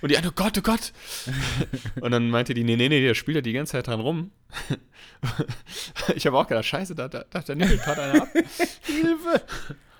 [0.00, 0.92] und die eine, oh Gott, oh Gott.
[2.00, 4.30] Und dann meinte die, nee, nee, nee, der spielt ja die ganze Zeit dran rum.
[6.14, 8.28] Ich habe auch gedacht, scheiße, da, da, da, da nippelt gerade einer ab.
[8.82, 9.42] Hilfe!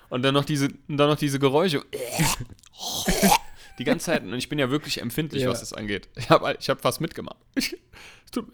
[0.09, 1.83] Und dann noch diese, und dann noch diese Geräusche.
[3.79, 4.23] Die ganze Zeit.
[4.23, 5.49] Und ich bin ja wirklich empfindlich, Ja.
[5.49, 6.09] was das angeht.
[6.15, 7.37] Ich habe ich hab fast mitgemacht.
[7.55, 7.75] Ich,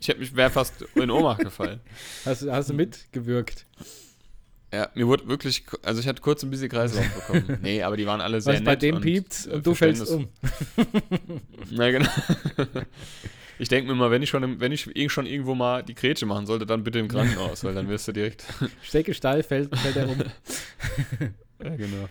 [0.02, 1.80] ich hätte mich wäre fast in Ohnmacht gefallen.
[2.26, 3.66] Hast, du- hast du mitgewirkt?
[4.72, 7.58] Ja, mir wurde wirklich, also ich hatte kurz ein bisschen Kreislauf bekommen.
[7.64, 8.66] Nee, aber die waren alle sehr Was nett.
[8.66, 10.28] bei dem und, piept äh, und du fällst um.
[11.72, 12.10] Na genau.
[13.60, 16.26] Ich denke mir mal, wenn ich schon, wenn ich eh schon irgendwo mal die Grätsche
[16.28, 18.46] machen sollte, dann bitte im Krankenhaus, weil dann wirst du direkt.
[18.84, 20.20] Stecke steil, fällt, fällt er um.
[21.64, 22.10] Ja, genau.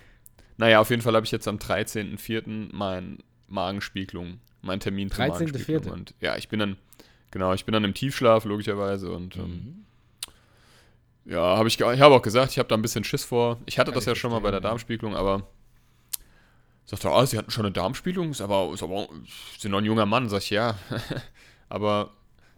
[0.57, 2.69] Naja, auf jeden Fall habe ich jetzt am 13.04.
[2.73, 5.29] mein Magenspiegelung, mein Termin zur 13.04..
[5.29, 5.91] Magenspiegelung.
[5.93, 6.77] Und ja, ich bin dann,
[7.31, 9.11] genau, ich bin dann im Tiefschlaf, logischerweise.
[9.13, 9.43] Und Mhm.
[9.43, 9.85] ähm,
[11.25, 13.59] ja, habe ich, ich habe auch gesagt, ich habe da ein bisschen Schiss vor.
[13.67, 14.61] Ich hatte Kann das ich ja schon mal bei der.
[14.61, 15.47] Darmspiegelung, aber
[16.85, 19.09] sagte, ah, sie hatten schon eine Darmspiegelung, ist aber, ist aber,
[19.55, 20.77] Sie sind noch ein junger Mann, sag ich, ja.
[21.69, 22.11] aber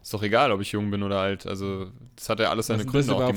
[0.04, 1.46] Ist doch egal, ob ich jung bin oder alt.
[1.46, 3.14] Also, das hat ja alles seine Gründe.
[3.14, 3.34] Auch die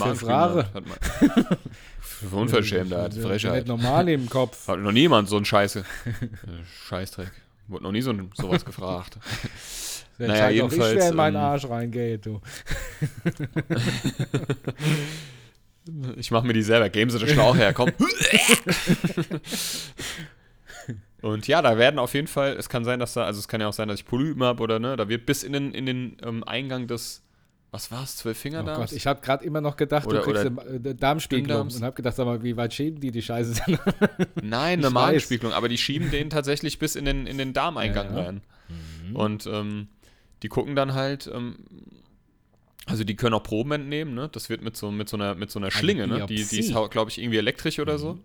[2.02, 3.68] Für Unverschämtheit, Nicht Frechheit.
[3.68, 4.68] normal im Kopf.
[4.68, 5.86] Hat noch niemand so einen Scheiße.
[6.90, 7.32] Scheißdreck.
[7.70, 9.18] Wurde noch nie so ein, sowas gefragt.
[10.20, 12.42] Der Naja, auch ich, wer jedenfalls, in meinen ähm, Arsch reingeht, du.
[16.18, 16.90] Ich mach mir die selber.
[16.90, 17.92] Geben Sie den Schlauch her, komm.
[21.28, 23.60] Und ja, da werden auf jeden Fall, es kann sein, dass da, also es kann
[23.60, 25.86] ja auch sein, dass ich Polypen habe oder ne, da wird bis in den, in
[25.86, 27.22] den ähm, Eingang des,
[27.72, 30.24] was war es, zwölf Oh Finger Gott, ich habe gerade immer noch gedacht, Oder- du
[30.24, 33.62] kriegst eine äh, Darmspiegelung und habe gedacht, sag mal, wie weit schieben die die Scheiße?
[34.42, 34.90] Nein, eine.
[34.90, 38.26] Magenspiegelung, aber die schieben den tatsächlich bis in den, in den Darmeingang Ja, ja.
[38.26, 38.42] rein.
[39.14, 39.88] Und ähm,
[40.44, 41.58] die gucken dann halt, ähm,
[42.86, 44.30] also die können auch Proben entnehmen, ne?
[44.32, 46.26] Das wird mit so, mit so einer, mit so einer Schlinge, ne?
[46.26, 48.20] Die, die ist, glaube ich, irgendwie elektrisch oder so.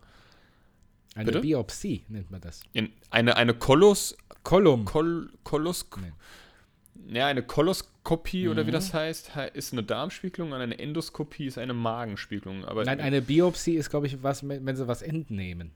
[1.15, 1.41] Eine Bitte?
[1.41, 2.61] Biopsie nennt man das.
[2.73, 4.85] In, eine, eine Kolos, Kolum.
[4.87, 7.19] Kol, Kolos, Nee.
[7.19, 8.75] ja, eine Koloskopie oder wie Mhm.
[8.75, 12.65] das heißt, he- ist eine Darmspiegelung und eine Endoskopie ist eine Magenspiegelung.
[12.65, 15.71] Aber Nein, eine Biopsie ist, glaube ich, was, wenn sie was entnehmen.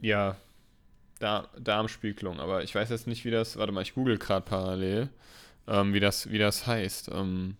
[0.00, 0.36] Ja,
[1.18, 5.08] Dar Darmspiegelung, aber ich weiß jetzt nicht, wie das, warte mal, ich google gerade parallel,
[5.66, 7.10] ähm, wie, das, wie das heißt.
[7.12, 7.56] Ähm,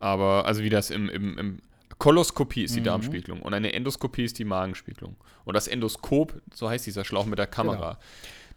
[0.00, 1.58] aber, also wie das im, im, im
[1.98, 2.84] Koloskopie ist die Mhm.
[2.84, 5.16] Darmspiegelung und eine Endoskopie ist die Magenspiegelung.
[5.44, 7.98] Und das Endoskop, so heißt dieser Schlauch mit der Kamera.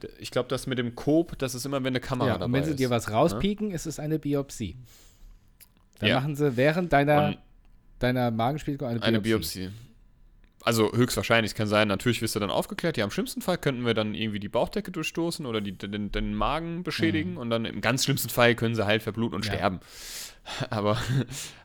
[0.04, 2.46] D- Ich glaube, das mit dem Kop, das ist immer, wenn eine Kamera Ja, dabei
[2.46, 2.80] und wenn sie ist.
[2.80, 4.76] dir was rauspieken, ist es eine Biopsie.
[6.00, 6.20] Dann Ja.
[6.20, 7.38] machen sie während deiner, Und
[8.00, 9.08] deiner Magenspiegelung eine Biopsie.
[9.08, 9.70] Eine Biopsie.
[10.64, 12.98] Also höchstwahrscheinlich, es kann sein, natürlich wirst du dann aufgeklärt.
[12.98, 16.34] Ja, im schlimmsten Fall könnten wir dann irgendwie die Bauchdecke durchstoßen oder die, den, den
[16.36, 19.52] Magen beschädigen und dann im ganz schlimmsten Fall können sie halt verbluten und Mhm.
[19.52, 19.58] Ja.
[19.58, 19.80] sterben.
[20.72, 20.98] Aber,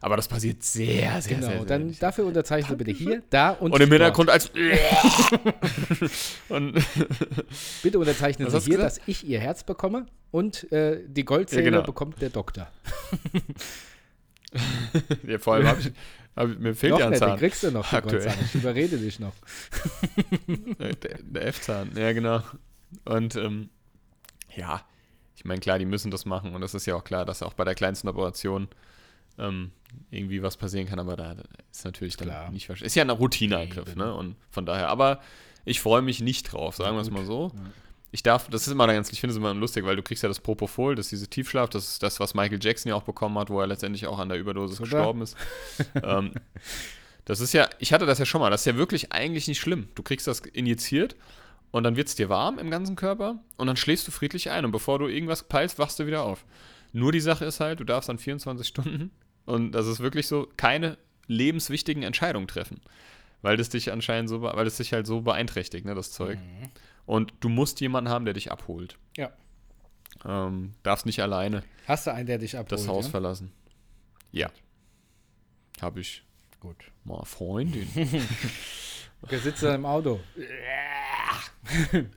[0.02, 1.98] aber das passiert sehr, sehr, Genau, sehr, sehr dann wenig.
[2.00, 3.90] dafür unterzeichnen sie bitte hier, da und Und im.
[3.90, 4.50] Hintergrund als
[6.50, 6.74] und
[7.82, 8.98] Bitte unterzeichnen Sie hier, gesagt?
[8.98, 11.82] dass ich Ihr Herz bekomme und äh, die Goldzähne Ja, genau.
[11.82, 12.68] bekommt der Doktor.
[15.26, 15.90] ja, vor allem hab ich,
[16.36, 17.38] ich- mir fehlt noch ja ein nicht, den Zahn.
[17.38, 18.22] kriegst du noch, Aktuell.
[18.22, 18.44] Goldzahn.
[18.44, 19.32] Ich überrede dich noch.
[20.48, 22.42] Der, der F-Zahn, ja genau.
[23.04, 23.70] Und ähm,
[24.54, 24.82] ja,
[25.36, 27.54] ich meine, klar, die müssen das machen und das ist ja auch klar, dass auch
[27.54, 28.68] bei der kleinsten Operation
[29.38, 29.72] ähm,
[30.10, 31.36] irgendwie was passieren kann, aber da
[31.72, 32.50] ist natürlich dann Klar.
[32.50, 32.86] nicht wahrscheinlich.
[32.86, 34.14] Ist ja ein Routineeingriff, ne?
[34.14, 35.20] Und von daher, aber
[35.64, 37.50] ich freue mich nicht drauf, sagen wir es mal so.
[37.54, 37.60] Ja.
[38.14, 40.28] Ich darf, das ist immer ganz, ich finde es immer lustig, weil du kriegst ja
[40.28, 43.36] das Propofol, das ist diese Tiefschlaf, das ist das, was Michael Jackson ja auch bekommen
[43.38, 44.84] hat, wo er letztendlich auch an der Überdosis Super.
[44.88, 45.36] gestorben ist.
[46.00, 46.30] ähm,
[47.24, 49.58] das ist ja, ich hatte das ja schon mal, das ist ja wirklich eigentlich nicht
[49.58, 49.88] schlimm.
[49.96, 51.16] Du kriegst das injiziert
[51.72, 54.64] und dann wird es dir warm im ganzen Körper und dann schläfst du friedlich ein
[54.64, 56.44] und bevor du irgendwas peilst, wachst du wieder auf.
[56.92, 59.10] Nur die Sache ist halt, du darfst dann 24 Stunden
[59.44, 62.80] und das ist wirklich so, keine lebenswichtigen Entscheidungen treffen.
[63.42, 66.38] Weil das dich anscheinend so, weil es dich halt so beeinträchtigt, ne, das Zeug.
[67.06, 68.98] Und du musst jemanden haben, der dich abholt.
[69.16, 69.30] Ja.
[70.24, 72.72] Ähm, darfst nicht alleine Hast du einen, der dich abholt?
[72.72, 73.10] das Haus ja?
[73.10, 73.52] verlassen.
[74.32, 74.50] Ja.
[75.82, 76.24] Habe ich
[76.60, 76.90] Gut.
[77.04, 77.88] mal Freundin.
[79.22, 80.20] Okay, sitzt im Auto.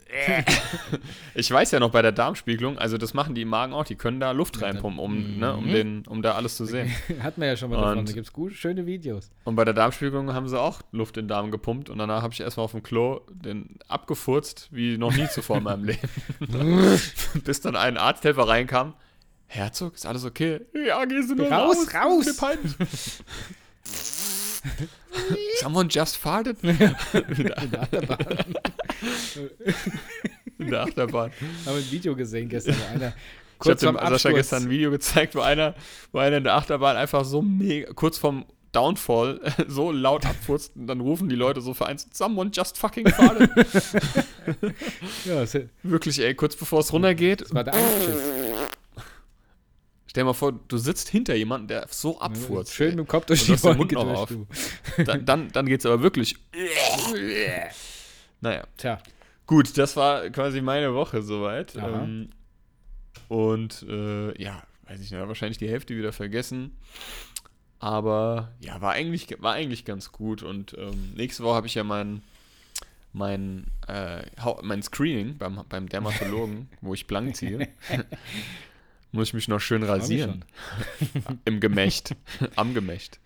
[1.35, 3.95] Ich weiß ja noch bei der Darmspiegelung, also das machen die im Magen auch, die
[3.95, 5.71] können da Luft reinpumpen, um, ne, um, Mhm.
[5.71, 6.91] den, um da alles zu sehen.
[7.21, 7.99] Hatten wir ja schon mal davon.
[7.99, 9.29] Und- Da gibt es gut, schöne Videos.
[9.43, 12.33] Und bei der Darmspiegelung haben sie auch Luft in den Darm gepumpt und danach habe
[12.33, 15.83] ich erstmal auf dem Klo den abgefurzt, wie noch nie zuvor in meinem
[16.39, 16.99] Leben.
[17.43, 18.93] Bis dann ein Arzthelfer reinkam.
[19.49, 20.61] Herzog, ist alles okay?
[20.73, 22.41] Ja, gehst du nur Raus, raus.
[22.41, 23.23] raus.
[25.61, 26.57] Someone just farted?
[26.63, 28.55] In der Achterbahn.
[30.57, 31.31] In der Achterbahn.
[31.65, 33.13] Haben wir ein Video gesehen gestern, wo einer
[33.59, 35.75] Ich habe kurz dem vorm Sascha gestern ein Video gezeigt, wo einer,
[36.11, 40.87] wo einer in der Achterbahn einfach so mega, kurz vorm Downfall so laut abfurzt und
[40.87, 43.49] dann rufen die Leute so vereinzelt, someone just fucking farted.
[45.25, 48.66] ja, das Wirklich, ey, kurz bevor es runtergeht, war der Einschiff.
[50.17, 52.73] Stell dir mal vor, du sitzt hinter jemandem, der so abfurzt.
[52.73, 54.33] Schön mit dem Kopf durch Und die Mund noch auf.
[55.05, 56.35] Dann, dann, dann geht's aber wirklich.
[58.41, 58.63] naja.
[58.77, 58.99] Tja,
[59.45, 61.75] Gut, das war quasi meine Woche soweit.
[61.75, 62.29] Ähm,
[63.27, 66.75] und äh, ja, weiß ich nicht, wahrscheinlich die Hälfte wieder vergessen.
[67.77, 70.41] Aber ja, war eigentlich, war eigentlich ganz gut.
[70.41, 72.23] Und ähm, nächste Woche habe ich ja mein,
[73.13, 74.23] mein, äh,
[74.63, 77.67] mein Screening beim, beim Dermatologen, wo ich blank ziehe.
[79.11, 80.43] Muss ich mich noch schön rasieren.
[81.45, 82.15] Im Gemächt.
[82.55, 83.19] Am Gemächt.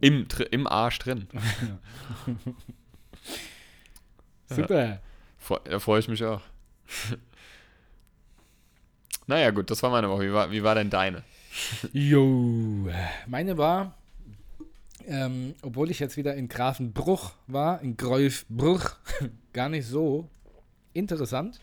[0.00, 1.28] Im, Im Arsch drin.
[4.48, 5.00] super.
[5.64, 6.42] Da freue ich mich auch.
[9.26, 10.22] naja, gut, das war meine Woche.
[10.22, 11.22] Wie war, wie war denn deine?
[11.92, 12.88] Jo.
[13.26, 13.94] Meine war,
[15.06, 18.90] ähm, obwohl ich jetzt wieder in Grafenbruch war, in Greufbruch,
[19.52, 20.28] gar nicht so
[20.92, 21.60] interessant.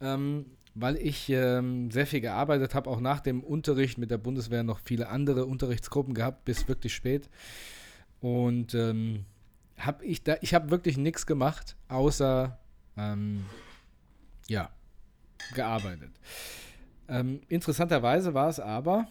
[0.00, 0.46] Ähm,
[0.78, 4.78] weil ich ähm, sehr viel gearbeitet habe, auch nach dem Unterricht mit der Bundeswehr noch
[4.80, 7.30] viele andere Unterrichtsgruppen gehabt, bis wirklich spät.
[8.20, 9.24] Und ähm,
[9.78, 12.58] habe ich da, ich habe wirklich nichts gemacht, außer
[12.98, 13.46] ähm,
[14.48, 14.70] ja,
[15.54, 16.10] gearbeitet.
[17.08, 19.08] Ähm, interessanterweise war es aber.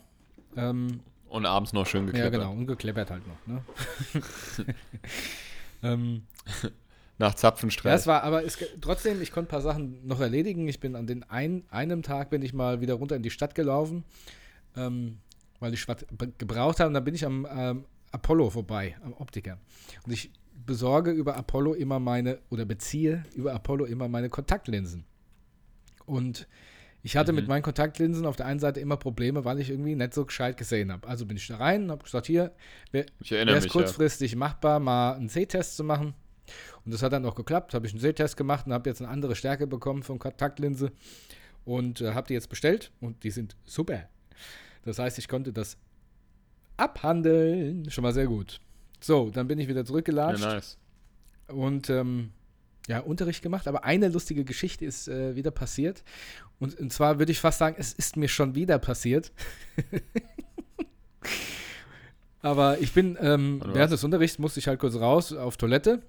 [0.55, 0.99] Ähm,
[1.29, 2.33] Und abends noch schön ja, geklettert.
[2.33, 3.47] genau, und gekleppert halt noch.
[3.47, 3.63] Ne?
[7.17, 7.97] Nach ja, Zapfenstreit.
[7.97, 10.67] es war, aber es, trotzdem, ich konnte ein paar Sachen noch erledigen.
[10.67, 13.55] Ich bin an den ein, einem Tag bin ich mal wieder runter in die Stadt
[13.55, 14.03] gelaufen,
[14.75, 15.19] ähm,
[15.59, 16.05] weil ich was
[16.37, 16.89] gebraucht habe.
[16.89, 19.59] Und dann bin ich am ähm, Apollo vorbei, am Optiker.
[20.05, 20.31] Und ich
[20.65, 25.05] besorge über Apollo immer meine, oder beziehe über Apollo immer meine Kontaktlinsen.
[26.05, 26.47] Und
[27.05, 30.13] ich hatte mit meinen Kontaktlinsen auf der einen Seite immer Probleme, weil ich irgendwie nicht
[30.15, 31.07] so gescheit gesehen habe.
[31.07, 32.51] Also bin ich da rein und habe gesagt, hier,
[32.91, 33.69] wäre es mich, ja.
[33.69, 36.15] kurzfristig machbar, mal einen C-Test zu machen.
[36.85, 37.73] Und das hat dann auch geklappt.
[37.73, 40.91] Habe ich einen C-Test gemacht und habe jetzt eine andere Stärke bekommen von Kontaktlinse
[41.65, 44.07] und äh, habe die jetzt bestellt und die sind super.
[44.83, 45.77] Das heißt, ich konnte das
[46.77, 47.89] abhandeln.
[47.89, 48.59] Schon mal sehr gut.
[49.01, 50.77] So, dann bin ich wieder Ja, zurückgelatscht nice.
[51.47, 52.31] und ähm,
[52.87, 53.67] ja, Unterricht gemacht.
[53.67, 56.03] Aber eine lustige Geschichte ist äh, wieder passiert.
[56.59, 59.31] Und, und zwar würde ich fast sagen, es ist mir schon wieder passiert.
[62.41, 66.01] aber ich bin, ähm, während des Unterrichts musste ich halt kurz raus auf Toilette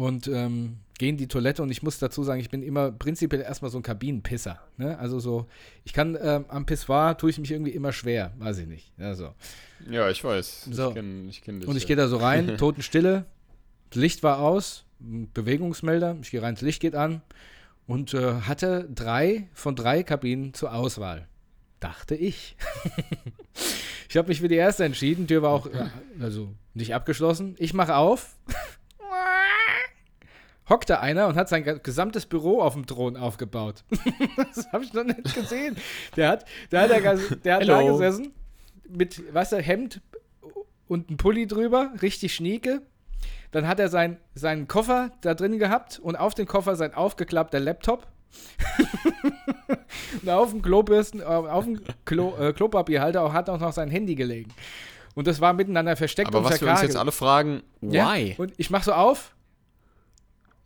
[0.00, 3.42] und ähm, gehe in die Toilette und ich muss dazu sagen, ich bin immer prinzipiell
[3.42, 4.58] erstmal so ein Kabinenpisser.
[4.78, 4.98] Ne?
[4.98, 5.46] Also so,
[5.84, 8.92] ich kann ähm, am Pissoir tue ich mich irgendwie immer schwer, weiß ich nicht.
[8.98, 9.34] Also.
[9.90, 10.68] Ja, ich weiß.
[10.70, 10.88] So.
[10.88, 11.62] Ich kenne ich kenn.
[11.64, 11.88] Und ich ja.
[11.88, 13.26] gehe da so rein, Totenstille,
[13.90, 17.20] das Licht war aus, Bewegungsmelder, ich gehe rein, das Licht geht an
[17.86, 21.28] und äh, hatte drei von drei Kabinen zur Auswahl.
[21.78, 22.56] Dachte ich.
[24.08, 27.54] ich habe mich für die erste entschieden, Tür war auch äh, also nicht abgeschlossen.
[27.58, 28.36] Ich mache auf.
[30.70, 33.84] Hockte einer und hat sein ge- gesamtes Büro auf dem Thron aufgebaut.
[34.54, 35.76] das habe ich noch nicht gesehen.
[36.16, 37.00] Der hat, der hat, da
[37.34, 38.32] der hat da gesessen
[38.88, 40.00] mit, weißt du, Hemd
[40.88, 42.82] und ein Pulli drüber, richtig schnieke.
[43.52, 47.58] Dann hat er sein, seinen Koffer da drin gehabt und auf den Koffer sein aufgeklappter
[47.60, 48.06] Laptop.
[50.22, 54.52] und auf dem Klobürsten, auf dem Klo, äh, Klopapierhalter hat auch noch sein Handy gelegen.
[55.14, 58.34] Und das war miteinander versteckt Aber und was wir uns jetzt alle fragen, Ja, why?
[58.38, 59.34] Und ich mach so auf.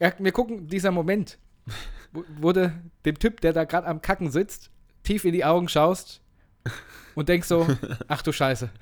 [0.00, 1.38] Ja, wir gucken, dieser Moment,
[2.52, 2.72] du
[3.04, 4.70] dem Typ, der da gerade am Kacken sitzt,
[5.02, 6.20] tief in die Augen schaust
[7.14, 7.66] und denkst so,
[8.08, 8.70] ach du Scheiße.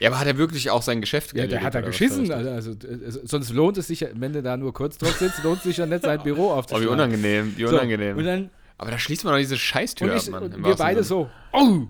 [0.00, 2.30] Ja, aber hat er wirklich auch sein Geschäft Ja, der erledigt, hat da geschissen.
[2.32, 5.58] Also, also, sonst lohnt es sich ja, wenn du da nur kurz drauf sitzt, lohnt
[5.58, 6.50] es sich ja nicht, sein Büro das?
[6.50, 6.88] Oh, wie aufzuschlagen.
[6.92, 8.16] unangenehm, wie So, unangenehm.
[8.16, 10.42] und dann aber da schließt man doch diese Scheißtür und ab, ich, Mann.
[10.42, 11.04] und wir beide Sinne.
[11.04, 11.82] so, oh!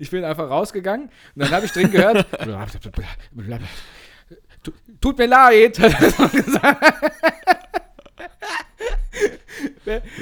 [0.00, 2.50] Ich bin einfach rausgegangen und dann habe ich drin gehört, "Tu-
[5.00, 6.84] tut mir leid, hat er so gesagt.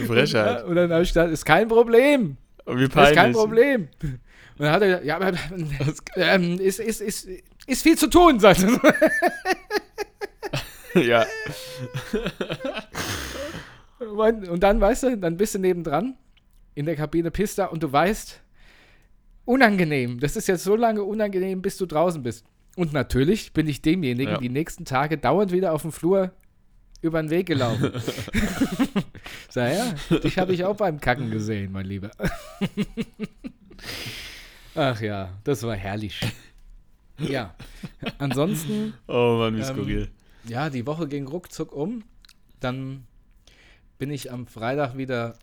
[0.06, 0.64] Frechheit.
[0.64, 2.36] Und dann habe ich gesagt, ist kein Problem.
[2.64, 3.14] Und wie ist peinlich.
[3.14, 3.88] kein Problem.
[4.02, 4.20] Und
[4.58, 5.32] dann hat er gesagt, ja, aber
[6.16, 7.28] ähm, ist, ist, ist,
[7.66, 8.94] ist viel zu tun, sagt er.
[11.02, 11.26] ja.
[13.98, 16.16] Und und dann, weißt du, dann bist du nebendran
[16.74, 18.40] in der Kabine Pista und du weißt,
[19.44, 20.20] unangenehm.
[20.20, 22.44] Das ist jetzt so lange unangenehm, bis du draußen bist.
[22.76, 24.38] Und natürlich bin ich demjenigen Ja.
[24.38, 26.32] die nächsten Tage dauernd wieder auf dem Flur
[27.02, 27.92] über den Weg gelaufen.
[29.50, 32.10] Sag ja, dich habe ich auch beim Kacken gesehen, mein Lieber.
[34.74, 36.20] Ach ja, das war herrlich.
[37.18, 37.54] Ja,
[38.18, 40.08] ansonsten Oh Mann, wie Ähm, skurril.
[40.48, 42.02] ja, die Woche ging ruckzuck um.
[42.58, 43.04] Dann
[43.98, 45.36] bin ich am Freitag wieder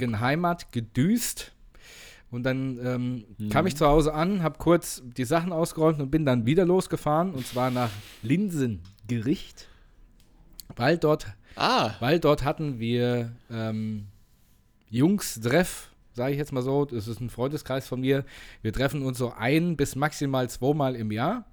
[0.00, 1.52] in Heimat gedüst.
[2.30, 6.26] Und dann ähm, kam ich zu Hause an, habe kurz die Sachen ausgeräumt und bin
[6.26, 7.32] dann wieder losgefahren.
[7.32, 7.90] Und zwar nach
[8.22, 9.68] Linsengericht.
[10.76, 14.06] Weil dort, Ah, weil dort hatten wir ähm,
[14.90, 16.84] Jungs-Treff, sage ich jetzt mal so.
[16.84, 18.24] Das ist ein Freundeskreis von mir.
[18.62, 21.46] Wir treffen uns so ein bis maximal zweimal im Jahr.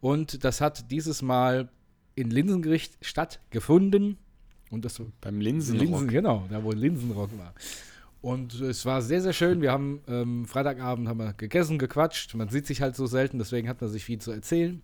[0.00, 1.68] Und das hat dieses Mal
[2.14, 4.16] in Linsengericht stattgefunden.
[4.70, 5.82] Und das beim Linsenrock.
[5.82, 7.54] Linsen, genau, da wo Linsenrock war.
[8.20, 9.62] Und es war sehr, sehr schön.
[9.62, 12.34] Wir haben ähm, Freitagabend haben wir gegessen, gequatscht.
[12.34, 14.82] Man sieht sich halt so selten, deswegen hat man sich viel zu erzählen.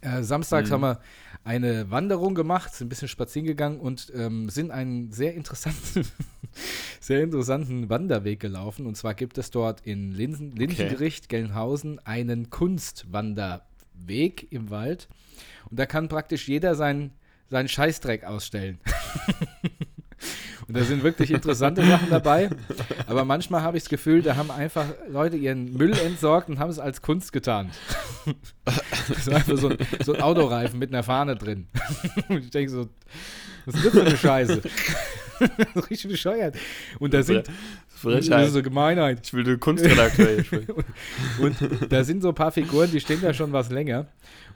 [0.00, 0.74] Äh, samstags Mhm.
[0.74, 1.00] haben wir
[1.44, 6.06] eine Wanderung gemacht, sind ein bisschen spazieren gegangen und ähm, sind einen sehr interessanten,
[7.00, 8.86] sehr interessanten Wanderweg gelaufen.
[8.86, 15.08] Und zwar gibt es dort in Linsen, Linsengericht, Gelnhausen, einen Kunstwanderweg im Wald.
[15.70, 17.12] Und da kann praktisch jeder seinen,
[17.48, 18.80] seinen Scheißdreck ausstellen.
[20.68, 22.50] Und da sind wirklich interessante Sachen dabei.
[23.06, 26.70] Aber manchmal habe ich das Gefühl, da haben einfach Leute ihren Müll entsorgt und haben
[26.70, 27.70] es als Kunst getan.
[29.08, 31.66] Das war einfach so ein, so ein Autoreifen mit einer Fahne drin.
[32.28, 32.88] Und ich denke so,
[33.64, 34.62] was ist das für eine Scheiße?
[35.90, 36.56] richtig bescheuert.
[36.98, 37.48] Und da sind,
[37.88, 38.30] Frechheit.
[38.30, 39.20] das ist so Gemeinheit.
[39.24, 40.74] Ich will den Kunstredakteur hier sprechen.
[41.40, 41.56] Und
[41.88, 44.06] da sind so ein paar Figuren, die stehen da schon was länger.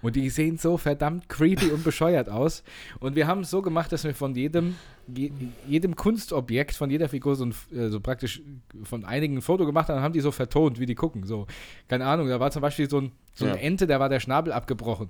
[0.06, 2.62] Und die sehen so verdammt creepy und bescheuert aus.
[3.00, 4.76] Und wir haben es so gemacht, dass wir von jedem,
[5.12, 5.32] je,
[5.66, 8.40] jedem Kunstobjekt, von jeder Figur so, ein, äh, so praktisch
[8.84, 11.24] von einigen ein Foto gemacht haben, haben die so vertont, wie die gucken.
[11.24, 11.46] So,
[11.88, 13.60] keine Ahnung, da war zum Beispiel so, ein, so eine Ja.
[13.62, 15.08] Ente, da war der Schnabel abgebrochen.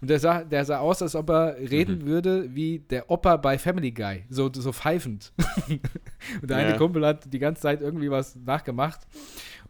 [0.00, 2.06] Und der sah, der sah aus, als ob er reden Mhm.
[2.06, 4.24] würde wie der Opa bei Family Guy.
[4.30, 5.32] So, so pfeifend.
[6.40, 6.76] und der eine Ja.
[6.76, 9.00] Kumpel hat die ganze Zeit irgendwie was nachgemacht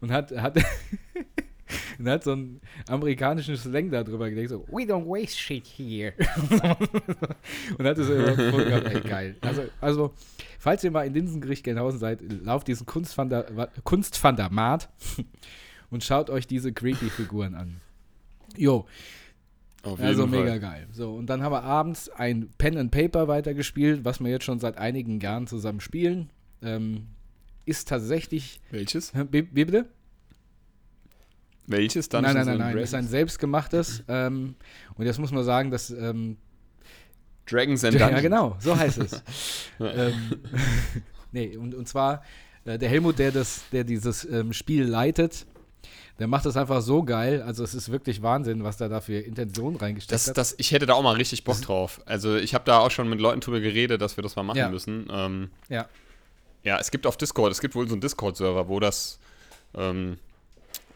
[0.02, 0.58] und hat, hat,
[1.98, 6.12] und hat so einen amerikanischen Slang darüber gelegt, so, we don't waste shit here.
[7.78, 9.36] und hat es so gehabt, ey, geil.
[9.40, 10.14] Also, also,
[10.58, 14.88] falls ihr mal in Linsengericht Gelnhausen seid, lauft diesen Kunstvandermat
[15.90, 17.80] und schaut euch diese creepy Figuren an.
[18.56, 18.86] Jo,
[19.82, 20.40] Auf also Fall.
[20.40, 20.86] mega geil.
[20.92, 24.58] So, und dann haben wir abends ein Pen and Paper weitergespielt, was wir jetzt schon
[24.58, 26.30] seit einigen Jahren zusammen spielen.
[26.62, 27.08] Ähm,
[27.64, 28.60] ist tatsächlich.
[28.70, 29.12] Welches?
[29.30, 29.86] Wie, wie bitte?
[31.68, 32.10] Welches?
[32.10, 32.76] nein, Dungeons nein, nein, and nein.
[32.80, 34.02] Das ist ein selbstgemachtes.
[34.08, 34.54] Ähm,
[34.96, 35.90] und jetzt muss man sagen, dass.
[35.90, 36.36] Ähm,
[37.46, 38.22] Dragons and ja, Dungeons.
[38.22, 39.22] genau, so heißt es.
[39.80, 40.14] ähm,
[41.32, 42.22] nee, und, und zwar
[42.64, 45.46] äh, der Helmut, der, das, der dieses ähm, Spiel leitet,
[46.18, 47.40] der macht das einfach so geil.
[47.42, 50.36] Also, es ist wirklich Wahnsinn, was da da für Intentionen reingesteckt Das, hat.
[50.36, 52.00] das, ich hätte da auch mal richtig Bock drauf.
[52.06, 54.58] Also ich habe da auch schon mit Leuten drüber geredet, dass wir das mal machen
[54.58, 54.68] Ja.
[54.68, 55.06] müssen.
[55.10, 55.86] Ähm, ja.
[56.64, 59.20] ja, es gibt auf Discord, es gibt wohl so einen Discord-Server, wo das,
[59.74, 60.18] ähm,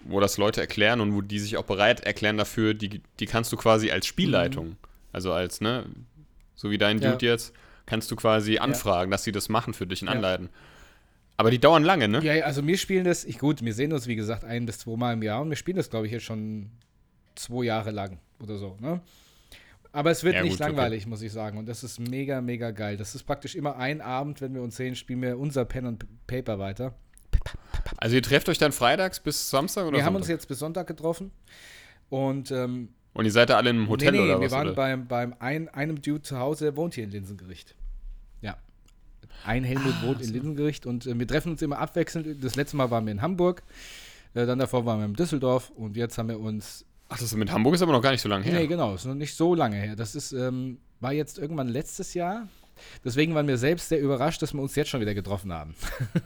[0.04, 3.52] wo das Leute erklären und wo die sich auch bereit erklären dafür, die, die kannst
[3.52, 4.76] du quasi als Spielleitung,
[5.12, 5.86] also als, ne,
[6.54, 7.02] so wie dein Mhm.
[7.02, 7.12] Ja.
[7.12, 7.52] Dude jetzt,
[7.86, 10.14] kannst du quasi anfragen, dass sie das machen für dich und Ja.
[10.14, 10.48] anleiten.
[11.36, 12.22] Aber die dauern lange, ne?
[12.22, 14.78] Ja, ja, also wir spielen das, ich, gut, wir sehen uns wie gesagt ein bis
[14.80, 16.70] zweimal im Jahr und wir spielen das, glaube ich, jetzt schon
[17.34, 19.00] zwei Jahre lang oder so, ne?
[19.94, 20.70] Aber es wird Ja, nicht gut, okay.
[20.70, 21.58] langweilig, muss ich sagen.
[21.58, 22.96] Und das ist mega, mega geil.
[22.96, 26.06] Das ist praktisch immer ein Abend, wenn wir uns sehen, spielen wir unser Pen und
[26.26, 26.94] Paper weiter.
[27.98, 30.40] Also ihr trefft euch dann freitags bis Samstag oder wir haben uns Sonntag?
[30.40, 31.30] jetzt bis Sonntag getroffen.
[32.08, 34.52] Und ähm, Und ihr seid da alle einem Hotel nee, nee, oder wir was?
[34.52, 34.76] waren oder?
[34.76, 37.74] beim, beim ein, einem Dude zu Hause, der wohnt hier in Linsengericht.
[38.40, 38.56] Ja.
[39.44, 42.42] Ein Helmut Ah, wohnt in Linsengericht und äh, wir treffen uns immer abwechselnd.
[42.44, 43.62] Das letzte Mal waren wir in Hamburg,
[44.34, 47.52] äh, dann davor waren wir in Düsseldorf und jetzt haben wir uns Ach, das mit
[47.52, 48.54] Hamburg ist aber noch gar nicht so lange her.
[48.54, 49.96] Nee, genau, ist noch nicht so lange her.
[49.96, 52.48] Das ist, ähm, war jetzt irgendwann letztes Jahr.
[53.04, 55.74] Deswegen waren wir selbst sehr überrascht, dass wir uns jetzt schon wieder getroffen haben.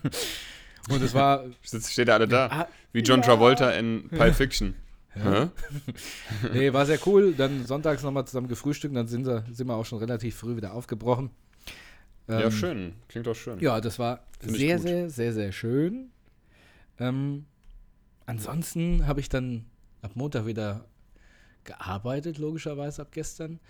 [0.89, 1.45] Und es war.
[1.63, 2.47] Steht alle da?
[2.47, 3.27] Ah, Wie John ja.
[3.27, 4.75] Travolta in Pulp Fiction.
[5.11, 5.49] Hä?
[6.53, 7.35] Nee, war sehr cool.
[7.35, 10.75] Dann sonntags nochmal zusammen gefrühstückt, dann sind wir, sind wir auch schon relativ früh wieder
[10.75, 11.31] aufgebrochen.
[12.29, 12.93] Ja, Ähm, schön.
[13.09, 13.59] Klingt auch schön.
[13.61, 16.11] Ja, das war Find sehr, sehr, sehr, sehr schön.
[16.99, 17.47] Ähm,
[18.27, 19.67] ansonsten habe ich dann
[20.03, 20.85] ab Montag wieder
[21.65, 23.61] gearbeitet, logischerweise ab gestern.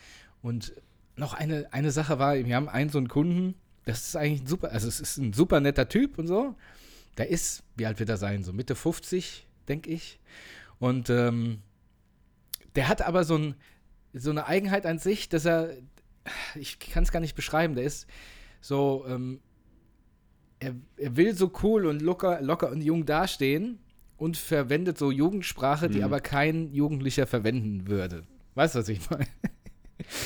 [0.42, 0.72] Und
[1.16, 4.46] noch eine, eine Sache war, wir haben einen so einen Kunden, das ist eigentlich ein
[4.46, 6.54] super, also es ist ein super netter Typ und so.
[7.18, 8.42] Der ist, wie alt wird er sein?
[8.44, 10.20] So Mitte 50, denke ich.
[10.78, 11.62] Und ähm,
[12.74, 13.54] der hat aber so, ein,
[14.12, 15.70] so eine Eigenheit an sich, dass er,
[16.54, 18.06] ich kann es gar nicht beschreiben, der ist
[18.60, 19.40] so, ähm,
[20.58, 23.78] er, er will so cool und locker, locker und jung dastehen
[24.18, 26.04] und verwendet so Jugendsprache, die Mhm.
[26.04, 28.24] aber kein Jugendlicher verwenden würde.
[28.54, 29.26] Weißt du, was ich meine?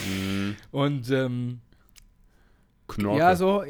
[0.09, 1.61] Mm, Und ähm,
[2.95, 3.19] Knorke.
[3.19, 3.65] ja, so,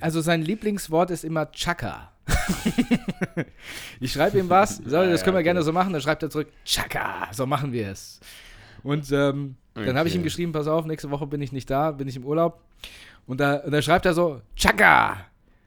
[0.00, 2.12] also sein Lieblingswort ist immer Chaka.
[4.00, 5.44] ich schreibe ihm was, so, das können wir okay.
[5.44, 8.20] gerne so machen, dann schreibt er zurück, Chaka, so machen wir es.
[8.82, 10.24] Und ähm, dann habe ich ihm Okay.
[10.28, 12.60] geschrieben, pass auf, nächste Woche bin ich nicht da, bin ich im Urlaub.
[13.26, 15.18] Und da, und da schreibt er so, Chaka,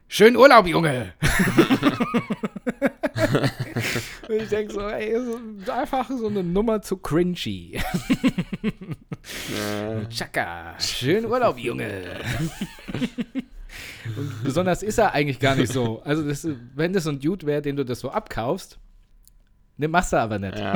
[0.08, 1.14] schönen Urlaub, Junge.
[4.30, 5.16] und ich denke so, ey,
[5.66, 7.78] so, einfach so eine Nummer zu cringy.
[9.56, 10.06] Ja.
[10.10, 12.02] Chaka, schönen Urlaub, Junge.
[14.18, 16.02] Und besonders ist er eigentlich gar nicht so.
[16.04, 16.46] Also, das,
[16.76, 18.80] wenn das so ein Dude wäre, den du das so abkaufst,
[19.78, 20.58] ne, machst du aber nicht.
[20.58, 20.74] ja,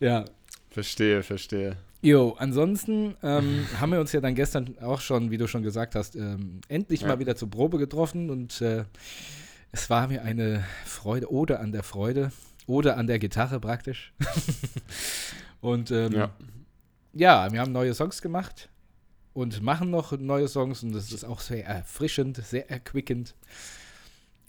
[0.00, 0.24] Ja.
[0.70, 1.76] verstehe, verstehe.
[2.02, 5.94] Jo, ansonsten ähm, haben wir uns ja dann gestern auch schon, wie du schon gesagt
[5.94, 7.08] hast, ähm, endlich Ja.
[7.08, 8.84] mal wieder zur Probe getroffen und äh,
[9.72, 12.32] es war mir eine Freude, oder an der Freude,
[12.66, 14.12] oder an der Gitarre praktisch.
[15.60, 16.30] und ähm, Ja.
[17.12, 18.68] ja, wir haben neue Songs gemacht
[19.32, 23.34] und machen noch neue Songs und das ist auch sehr erfrischend, sehr erquickend.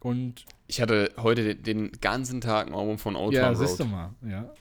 [0.01, 3.83] Und Ich hatte heute den, ganzen Tag ein Album von Old ja, Town siehst du
[3.83, 3.91] Road.
[3.91, 4.51] mal, ja.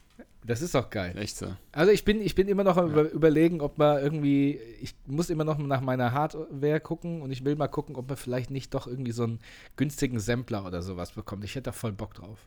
[0.47, 1.17] Das ist doch geil.
[1.19, 1.55] Echt so.
[1.73, 5.29] Also ich bin, ich bin immer noch am über, überlegen, ob man irgendwie, ich muss
[5.29, 8.73] immer noch nach meiner Hardware gucken und ich will mal gucken, ob man vielleicht nicht
[8.73, 9.41] doch irgendwie so einen
[9.77, 11.45] günstigen Sampler oder sowas bekommt.
[11.45, 12.39] Ich hätte da voll Bock drauf.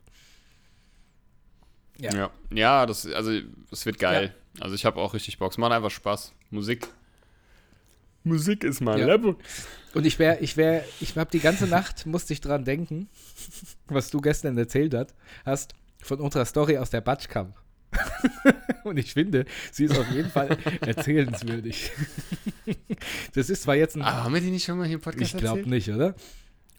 [2.00, 2.14] Ja.
[2.14, 3.32] Ja, ja das, also,
[3.72, 4.34] es wird geil.
[4.60, 5.52] Also ich habe auch richtig Bock.
[5.52, 6.34] Es macht einfach Spaß.
[6.50, 6.90] Musik
[8.24, 9.08] Musik ist mein Ja.
[9.08, 9.36] Leben.
[9.94, 13.10] Und ich wäre, ich wäre, ich habe die ganze Nacht, musste ich dran denken,
[13.88, 14.96] was du gestern erzählt
[15.46, 17.56] hast, von unserer Story aus der Batschkamp.
[18.84, 21.92] Und ich finde, sie ist auf jeden Fall erzählenswürdig.
[23.34, 24.02] Das ist zwar jetzt ein.
[24.02, 26.16] Aber haben wir die nicht schon mal hier im Podcast ich glaube nicht, oder?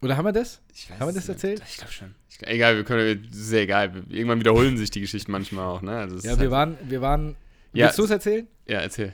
[0.00, 0.60] Oder haben wir das?
[0.74, 1.62] Ich weiß Haben wir das erzählt?
[1.68, 2.14] Ich glaube schon.
[2.30, 4.04] Ich, egal, wir können, sehr egal.
[4.08, 5.96] Irgendwann wiederholen sich die Geschichten manchmal auch, ne?
[5.96, 7.36] Also Ja, wir halt, waren, wir waren.
[7.72, 7.86] Ja.
[7.86, 8.46] Willst du es erzählen?
[8.66, 9.12] ja, erzähl.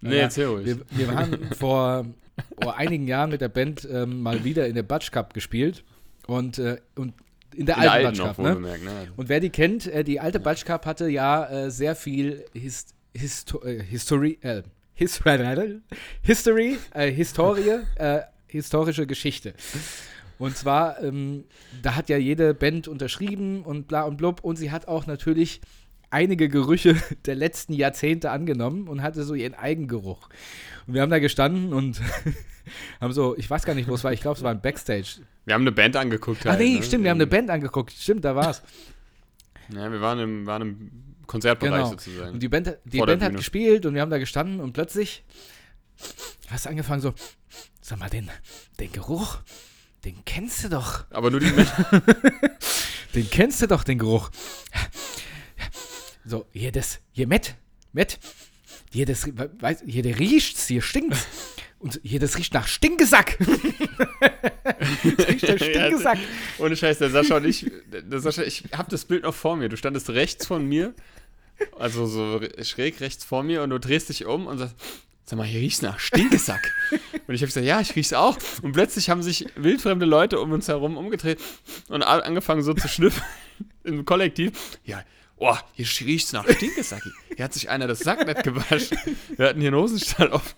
[0.00, 0.66] Nee, Ja, erzähl ruhig.
[0.66, 2.06] Wir, wir haben vor,
[2.62, 5.84] vor einigen Jahren mit der Band ähm, mal wieder in der Batsch Cup gespielt.
[6.26, 7.14] Und, äh, und
[7.56, 8.78] in der In der alten alten Batsch noch, Cup, ne?
[8.78, 9.12] ne?
[9.16, 12.86] Und wer die kennt, äh, die alte Batsch Cup hatte ja äh, sehr viel His
[13.16, 14.62] Histo äh, History, äh,
[14.94, 15.20] His
[16.22, 19.54] History, äh, Historie, äh, historische Geschichte.
[20.38, 21.44] Und zwar, ähm,
[21.82, 24.40] da hat ja jede Band unterschrieben und bla und blub.
[24.44, 25.60] Und sie hat auch natürlich
[26.10, 26.96] einige Gerüche
[27.26, 30.28] der letzten Jahrzehnte angenommen und hatte so ihren Eigengeruch.
[30.86, 32.00] Und wir haben da gestanden und
[33.00, 35.20] haben so, ich weiß gar nicht, wo es war, ich glaube, es war ein Backstage.
[35.44, 36.46] Wir haben eine Band angeguckt.
[36.46, 36.82] Ah, halt, nee, ne?
[36.82, 37.92] stimmt, wir haben eine Band angeguckt.
[37.92, 38.62] Stimmt, da war's.
[39.72, 40.90] Ja, wir waren im, waren im
[41.26, 41.90] Konzertbereich Genau.
[41.90, 42.34] sozusagen.
[42.34, 45.24] Und die Band, die Band hat gespielt und wir haben da gestanden und plötzlich
[46.48, 47.14] hast du angefangen so,
[47.80, 48.30] sag mal, den,
[48.78, 49.38] den Geruch,
[50.04, 51.04] den kennst du doch.
[51.10, 51.84] Aber nur die Menschen.
[53.14, 54.30] Den kennst du doch, den Geruch.
[56.28, 57.54] So, hier das, hier Matt,
[57.92, 58.18] Matt,
[58.92, 59.28] hier das,
[59.60, 61.24] weiß, hier der riecht's, hier stinkt's.
[61.78, 63.38] Und hier das riecht nach Stinkesack.
[63.38, 66.18] das riecht nach Stinkesack.
[66.58, 69.68] Ohne Scheiß, der Sascha und ich, der Sascha, ich hab das Bild noch vor mir.
[69.68, 70.94] Du standest rechts von mir,
[71.78, 74.74] also so schräg rechts vor mir und du drehst dich um und sagst,
[75.26, 76.72] sag mal, hier riecht's nach Stinkesack.
[77.28, 78.36] und ich habe gesagt, ja, ich riech's auch.
[78.62, 81.38] Und plötzlich haben sich wildfremde Leute um uns herum umgedreht
[81.88, 83.24] und angefangen so zu schnüffeln
[83.84, 84.78] im Kollektiv.
[84.84, 85.04] Ja,
[85.38, 87.02] oh, hier riecht's nach Stinkesack.
[87.34, 88.98] Hier hat sich einer das Sacknett gewaschen.
[89.36, 90.54] Wir hatten hier einen Hosenstall auf.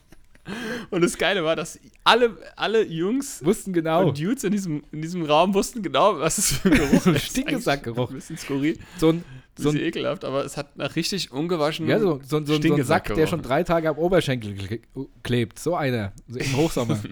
[0.90, 4.08] Und das Geile war, dass alle, alle Jungs Wussten genau.
[4.08, 7.26] und Dudes in diesem, in diesem Raum wussten genau, was es für ein Geruch ist.
[7.26, 8.08] Stinkesackgeruch.
[8.08, 9.24] Ein bisschen skurril, So ein,
[9.58, 12.38] so bisschen ein, ekelhaft, aber es hat nach richtig ungewaschenen ja, so, so, so, so
[12.38, 14.80] ein Sack, Stinkesack der schon drei Tage am Oberschenkel kle-
[15.22, 15.58] klebt.
[15.58, 16.12] So einer.
[16.28, 16.98] So Im Hochsommer.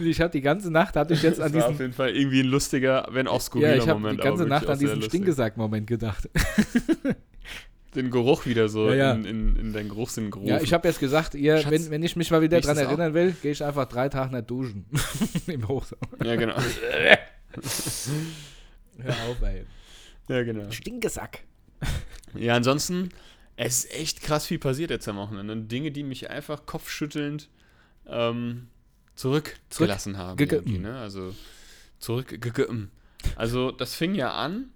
[0.00, 1.92] Und ich habe die ganze Nacht, hatte ich jetzt Das an war auf diesen, jeden
[1.92, 4.20] Fall irgendwie ein lustiger, wenn auch ja, skurriler ich habe die Moment.
[4.20, 5.02] ganze Nacht an diesen.
[5.02, 6.28] Stinkesack-Moment gedacht.
[7.94, 9.12] Den Geruch wieder so Ja, ja.
[9.12, 10.48] In, in, in deinen Geruchssinn gerufen.
[10.48, 12.84] Ja, ich habe jetzt gesagt, ihr, Schatz, wenn, wenn ich mich mal wieder dran du's
[12.84, 12.88] auch?
[12.90, 14.86] erinnern will, gehe ich einfach drei Tage nicht duschen.
[15.48, 16.02] Im Hochsommer.
[16.24, 16.54] Ja, genau.
[18.98, 19.64] Hör auf, ey.
[20.28, 20.70] ja, genau.
[20.70, 21.40] Stinkesack.
[22.34, 23.08] Ja, ansonsten,
[23.56, 25.56] es ist echt krass viel passiert jetzt am Wochenende.
[25.56, 27.48] Dinge, die mich einfach kopfschüttelnd
[28.06, 28.68] ähm,
[29.20, 30.38] zurückgelassen haben.
[30.38, 30.98] Gege- irgendwie, ne?
[30.98, 31.34] Also
[31.98, 32.38] zurück.
[33.36, 34.70] Also das fing ja an.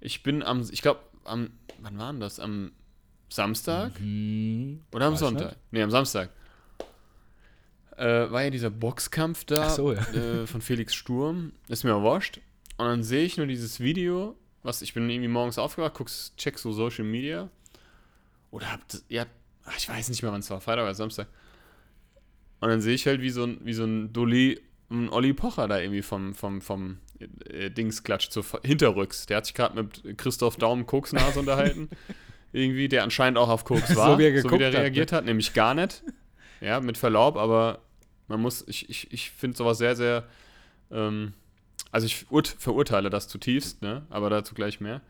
[0.00, 1.50] Ich bin am, ich glaube, am,
[1.80, 2.38] wann war denn das?
[2.38, 2.72] Am
[3.28, 5.48] Samstag Hm, oder am weiß Sonntag?
[5.48, 5.58] nicht.
[5.72, 6.30] Nee, am Samstag.
[7.96, 10.02] Äh, war ja dieser Boxkampf da so, ja.
[10.12, 11.52] äh, von Felix Sturm.
[11.68, 12.40] Ist mir wurscht.
[12.76, 16.58] Und dann sehe ich nur dieses Video, was ich bin irgendwie morgens aufgewacht, guck's, check
[16.58, 17.48] so Social Media.
[18.50, 19.24] Oder habt ja,
[19.78, 21.26] ich weiß nicht mehr, wann es war, Freitag oder Samstag.
[22.66, 24.60] Und dann sehe ich halt, wie so ein, wie so ein Dolly,
[24.90, 26.98] ein Olli Pocher da irgendwie vom, vom, vom
[27.48, 29.26] äh, Dings klatscht, so hinterrücks.
[29.26, 31.88] Der hat sich gerade mit Christoph Daum Koksnase unterhalten.
[32.52, 34.80] irgendwie, der anscheinend auch auf Koks So war, wie er so wie der hat, ne?
[34.80, 36.02] reagiert hat, nämlich gar nicht.
[36.60, 37.82] Ja, mit Verlaub, aber
[38.26, 40.24] man muss, ich, ich, ich finde sowas sehr, sehr,
[40.90, 41.34] ähm,
[41.92, 44.06] also ich urt, verurteile das zutiefst, ne?
[44.10, 45.02] aber dazu gleich mehr.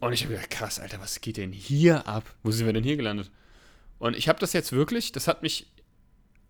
[0.00, 2.34] Und ich habe gedacht, krass, Alter, was geht denn hier ab?
[2.42, 3.30] Wo sind wir denn hier gelandet?
[4.00, 5.66] Und ich habe das jetzt wirklich, das hat mich,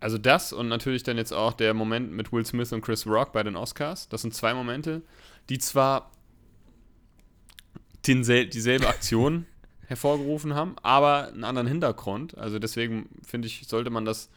[0.00, 3.32] also das und natürlich dann jetzt auch der Moment mit Will Smith und Chris Rock
[3.32, 5.02] bei den Oscars, das sind zwei Momente,
[5.48, 6.10] die zwar
[8.06, 9.46] densel dieselbe Aktion
[9.86, 12.36] hervorgerufen haben, aber einen anderen Hintergrund.
[12.38, 14.30] Also deswegen finde ich, sollte man das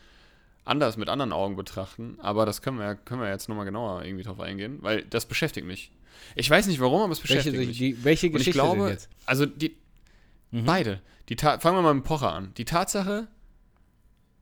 [0.66, 2.18] anders mit anderen Augen betrachten.
[2.20, 5.68] Aber das können wir, können wir jetzt nochmal genauer irgendwie drauf eingehen, weil das beschäftigt
[5.68, 5.92] mich.
[6.36, 7.78] Ich weiß nicht warum, aber es welche, beschäftigt mich.
[7.78, 9.10] die, welche Und ich Geschichte glaube, jetzt?
[9.26, 9.76] also die
[10.54, 10.66] Mhm.
[10.66, 11.02] beide.
[11.30, 12.54] Die Ta fangen wir mal mit Pocher an.
[12.58, 13.28] Die Tatsache,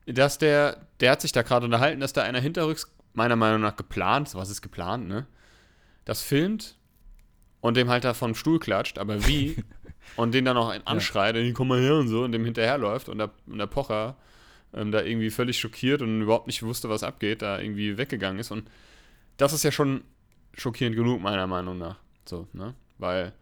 [0.05, 3.75] dass der, der hat sich da gerade unterhalten, dass da einer hinterrücks, meiner Meinung nach
[3.75, 5.27] geplant, was ist geplant, ne?
[6.05, 6.77] Das filmt
[7.59, 9.63] und dem halt da vom Stuhl klatscht, aber wie?
[10.15, 11.51] und den dann noch ein- anschreit, ja.
[11.53, 14.15] komm mal her und so, und dem hinterherläuft und der, und der Pocher
[14.73, 18.51] ähm, da irgendwie völlig schockiert und überhaupt nicht wusste, was abgeht, da irgendwie weggegangen ist.
[18.51, 18.69] Und
[19.37, 20.03] das ist ja schon
[20.53, 21.97] schockierend genug, meiner Meinung nach.
[22.25, 22.73] So, ne?
[22.97, 23.33] Weil,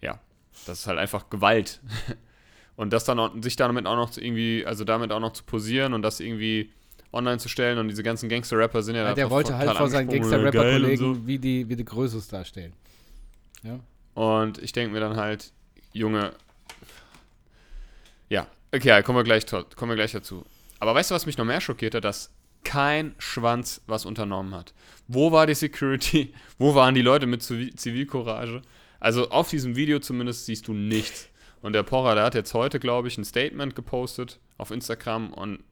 [0.00, 0.20] ja,
[0.66, 1.80] das ist halt einfach Gewalt.
[2.76, 5.44] Und das dann auch, sich damit auch noch zu irgendwie, also damit auch noch zu
[5.44, 6.70] posieren und das irgendwie
[7.12, 9.88] online zu stellen und diese ganzen Gangster-Rapper sind ja, Ja, da der wollte halt vor
[9.88, 11.26] seinen Gangster-Rapper-Kollegen so.
[11.26, 12.72] wie die, wie die Größes darstellen.
[13.62, 13.78] Ja.
[14.14, 15.52] Und ich denke mir dann halt,
[15.92, 16.32] Junge,
[18.30, 20.46] ja, Okay, kommen wir, gleich, kommen wir gleich dazu.
[20.80, 22.00] Aber weißt du, was mich noch mehr schockierte?
[22.00, 22.30] Dass
[22.64, 24.72] kein Schwanz was unternommen hat.
[25.08, 26.32] Wo war die Security?
[26.58, 28.62] Wo waren die Leute mit Zivilcourage?
[28.98, 31.28] Also auf diesem Video zumindest siehst du nichts.
[31.62, 35.62] Und der Porra, der hat jetzt heute, glaube ich, ein Statement gepostet auf Instagram und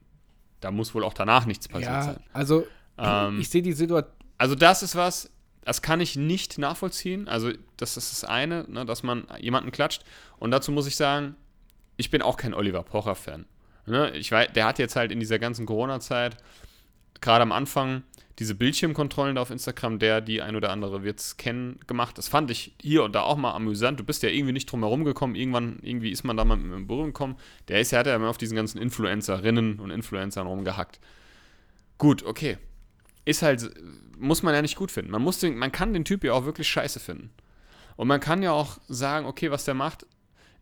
[0.60, 2.20] da muss wohl auch danach nichts passiert ja, sein.
[2.32, 2.66] Also
[2.96, 4.14] ähm, ich sehe die Situation.
[4.38, 5.30] Also das ist was,
[5.64, 7.28] das kann ich nicht nachvollziehen.
[7.28, 10.04] Also das ist das eine, ne, dass man jemanden klatscht.
[10.38, 11.34] Und dazu muss ich sagen,
[11.96, 13.46] ich bin auch kein Oliver Pocher-Fan.
[13.86, 14.10] Ne?
[14.12, 16.36] Ich weiß, der hat jetzt halt in dieser ganzen Corona-Zeit
[17.20, 18.02] gerade am Anfang
[18.38, 22.16] diese Bildschirmkontrollen da auf Instagram, der, die ein oder andere wird es kennen, gemacht.
[22.16, 24.00] Das fand ich hier und da auch mal amüsant.
[24.00, 25.34] Du bist ja irgendwie nicht drum herum gekommen.
[25.34, 27.36] Irgendwann, irgendwie ist man da mal mit dem Berührung gekommen.
[27.68, 31.00] Der ist ja, hat ja immer auf diesen ganzen Influencerinnen und Influencern rumgehackt.
[31.98, 32.56] Gut, okay.
[33.26, 33.70] Ist halt,
[34.18, 35.10] muss man ja nicht gut finden.
[35.10, 37.30] Man, muss den, man kann den Typ ja auch wirklich scheiße finden.
[37.96, 40.06] Und man kann ja auch sagen, okay, was der macht,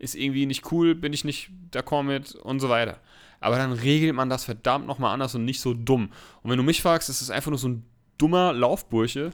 [0.00, 3.00] ist irgendwie nicht cool, bin ich nicht d'accord mit und so weiter.
[3.40, 6.10] Aber dann regelt man das verdammt nochmal anders und nicht so dumm.
[6.42, 7.84] Und wenn du mich fragst, ist es einfach nur so ein
[8.18, 9.30] dummer Laufbursche,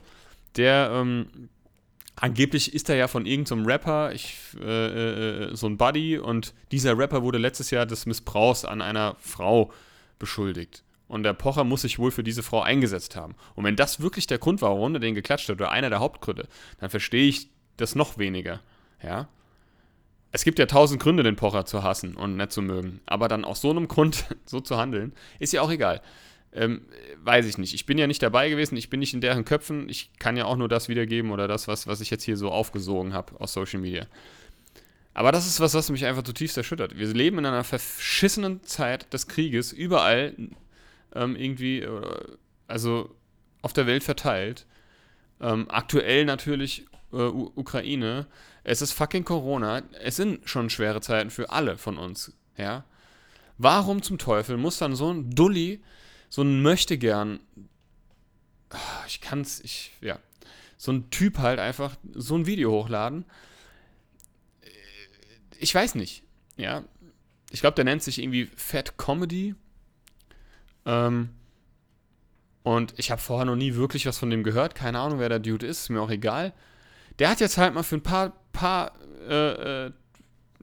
[0.56, 1.48] der ähm,
[2.16, 6.54] angeblich ist er ja von irgendeinem so Rapper, ich, äh, äh, so ein Buddy, und
[6.70, 9.72] dieser Rapper wurde letztes Jahr des Missbrauchs an einer Frau
[10.18, 10.84] beschuldigt.
[11.08, 13.34] Und der Pocher muss sich wohl für diese Frau eingesetzt haben.
[13.54, 16.00] Und wenn das wirklich der Grund war, warum er den geklatscht hat, oder einer der
[16.00, 16.48] Hauptgründe,
[16.80, 18.60] dann verstehe ich das noch weniger.
[19.02, 19.28] Ja
[20.34, 23.00] es gibt ja tausend Gründe, den Pocher zu hassen und nicht zu mögen.
[23.06, 26.02] Aber dann aus so einem Grund so zu handeln, ist ja auch egal.
[26.52, 26.82] Ähm,
[27.22, 27.72] weiß ich nicht.
[27.72, 29.88] Ich bin ja nicht dabei gewesen, ich bin nicht in deren Köpfen.
[29.88, 32.50] Ich kann ja auch nur das wiedergeben oder das, was, was ich jetzt hier so
[32.50, 34.08] aufgesogen habe aus Social Media.
[35.14, 36.98] Aber das ist was, was mich einfach zutiefst erschüttert.
[36.98, 40.34] Wir leben in einer verschissenen Zeit des Krieges, überall
[41.14, 42.24] ähm, irgendwie, äh,
[42.66, 43.14] also
[43.62, 44.66] auf der Welt verteilt.
[45.40, 48.26] Ähm, aktuell natürlich äh, Ukraine.
[48.64, 49.82] Es ist fucking Corona.
[50.00, 52.32] Es sind schon schwere Zeiten für alle von uns.
[52.56, 52.84] Ja.
[53.58, 55.82] Warum zum Teufel muss dann so ein Dulli,
[56.28, 57.40] so ein Möchtegern,
[58.70, 60.18] ah, ich kann's, ich, ja,
[60.76, 63.24] so ein Typ halt einfach so ein Video hochladen?
[65.58, 66.24] Ich weiß nicht.
[66.56, 66.84] Ja.
[67.50, 69.54] Ich glaube, der nennt sich irgendwie Fat Comedy.
[70.84, 71.30] Ähm,
[72.64, 74.74] und ich habe vorher noch nie wirklich was von dem gehört.
[74.74, 75.82] Keine Ahnung, wer der Dude ist.
[75.82, 76.52] Ist mir auch egal.
[77.18, 78.92] Der hat jetzt halt mal für ein paar, paar,
[79.28, 79.92] äh, äh,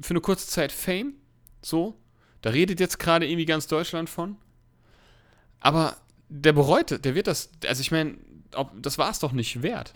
[0.02, 1.14] für eine kurze Zeit Fame.
[1.62, 1.96] So.
[2.42, 4.36] Da redet jetzt gerade irgendwie ganz Deutschland von.
[5.60, 5.96] Aber
[6.28, 8.18] der bereut, der wird das, also ich meine,
[8.82, 9.94] das war es doch nicht wert.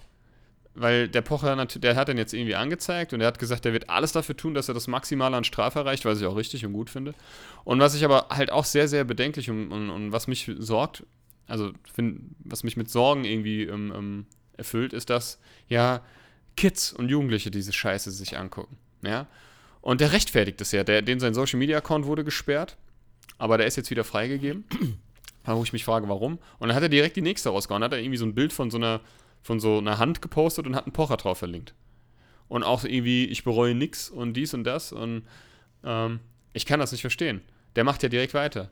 [0.77, 3.89] Weil der Pocher, der hat den jetzt irgendwie angezeigt und er hat gesagt, der wird
[3.89, 6.73] alles dafür tun, dass er das Maximale an Strafe erreicht, was ich auch richtig und
[6.73, 7.15] gut finde.
[7.63, 11.03] Und was ich aber halt auch sehr, sehr bedenklich und, und, und was mich sorgt,
[11.47, 14.25] also find, was mich mit Sorgen irgendwie ähm, ähm,
[14.57, 15.39] erfüllt, ist, dass
[15.69, 16.01] ja
[16.55, 18.77] Kids und Jugendliche diese Scheiße sich angucken.
[19.01, 19.27] Ja?
[19.81, 20.83] Und der rechtfertigt es ja.
[20.83, 22.77] Der, den sein Social Media Account wurde gesperrt,
[23.37, 24.65] aber der ist jetzt wieder freigegeben.
[25.45, 26.39] wo ich mich frage, warum.
[26.57, 27.83] Und dann hat er direkt die nächste rausgehauen.
[27.83, 29.01] Hat er irgendwie so ein Bild von so einer,
[29.43, 31.75] von so einer Hand gepostet und hat einen Pocher drauf verlinkt.
[32.47, 34.91] Und auch irgendwie, ich bereue nix und dies und das.
[34.91, 35.23] Und
[35.83, 36.19] ähm,
[36.53, 37.41] ich kann das nicht verstehen.
[37.75, 38.71] Der macht ja direkt weiter.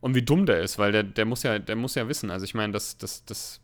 [0.00, 2.30] Und wie dumm der ist, weil der, der muss ja, der muss ja wissen.
[2.30, 3.60] Also ich meine, das, das, das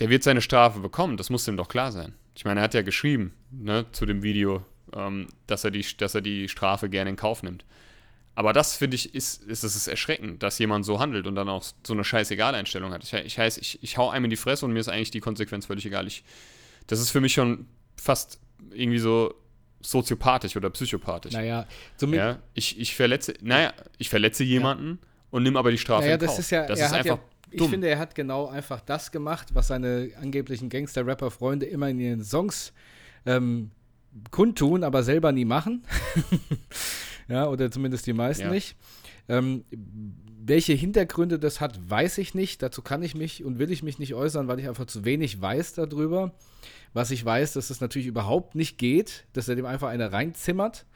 [0.00, 2.14] der wird seine Strafe bekommen, das muss ihm doch klar sein.
[2.34, 4.64] Ich meine, er hat ja geschrieben ne, zu dem Video,
[4.96, 7.64] ähm, dass, er die, dass er die Strafe gerne in Kauf nimmt.
[8.34, 11.62] Aber das, finde ich, ist, ist, ist erschreckend, dass jemand so handelt und dann auch
[11.86, 13.04] so eine scheißegal Einstellung hat.
[13.04, 15.20] Ich, ich heißt, ich, ich hau einem in die Fresse und mir ist eigentlich die
[15.20, 16.06] Konsequenz völlig egal.
[16.06, 16.24] Ich,
[16.86, 18.40] das ist für mich schon fast
[18.70, 19.34] irgendwie so
[19.82, 21.32] soziopathisch oder psychopathisch.
[21.32, 22.38] Naja, zumindest.
[22.38, 25.08] Ja, ich, ich verletze, naja, ich verletze jemanden ja.
[25.30, 26.28] und nehme aber die Strafe naja, in Kauf.
[26.28, 29.54] Das ist ja, das ist einfach ja ich finde, er hat genau einfach das gemacht,
[29.54, 32.72] was seine angeblichen Gangster-Rapper-Freunde immer in ihren Songs
[33.26, 33.70] ähm,
[34.30, 35.84] kundtun, aber selber nie machen.
[37.28, 38.50] ja, oder zumindest die meisten ja.
[38.50, 38.76] nicht.
[39.28, 39.64] Ähm,
[40.42, 42.62] welche Hintergründe das hat, weiß ich nicht.
[42.62, 45.40] Dazu kann ich mich und will ich mich nicht äußern, weil ich einfach zu wenig
[45.40, 46.32] weiß darüber.
[46.92, 50.86] Was ich weiß, dass es natürlich überhaupt nicht geht, dass er dem einfach eine reinzimmert,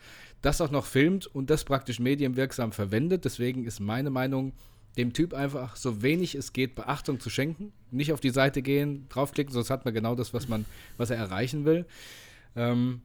[0.42, 3.24] das auch noch filmt und das praktisch medienwirksam verwendet.
[3.24, 4.52] Deswegen ist meine Meinung,
[4.96, 7.72] dem Typ einfach so wenig es geht Beachtung zu schenken.
[7.90, 10.64] Nicht auf die Seite gehen, draufklicken, sonst hat man genau das, was man,
[10.96, 11.86] was er erreichen will.
[12.56, 13.02] Ähm,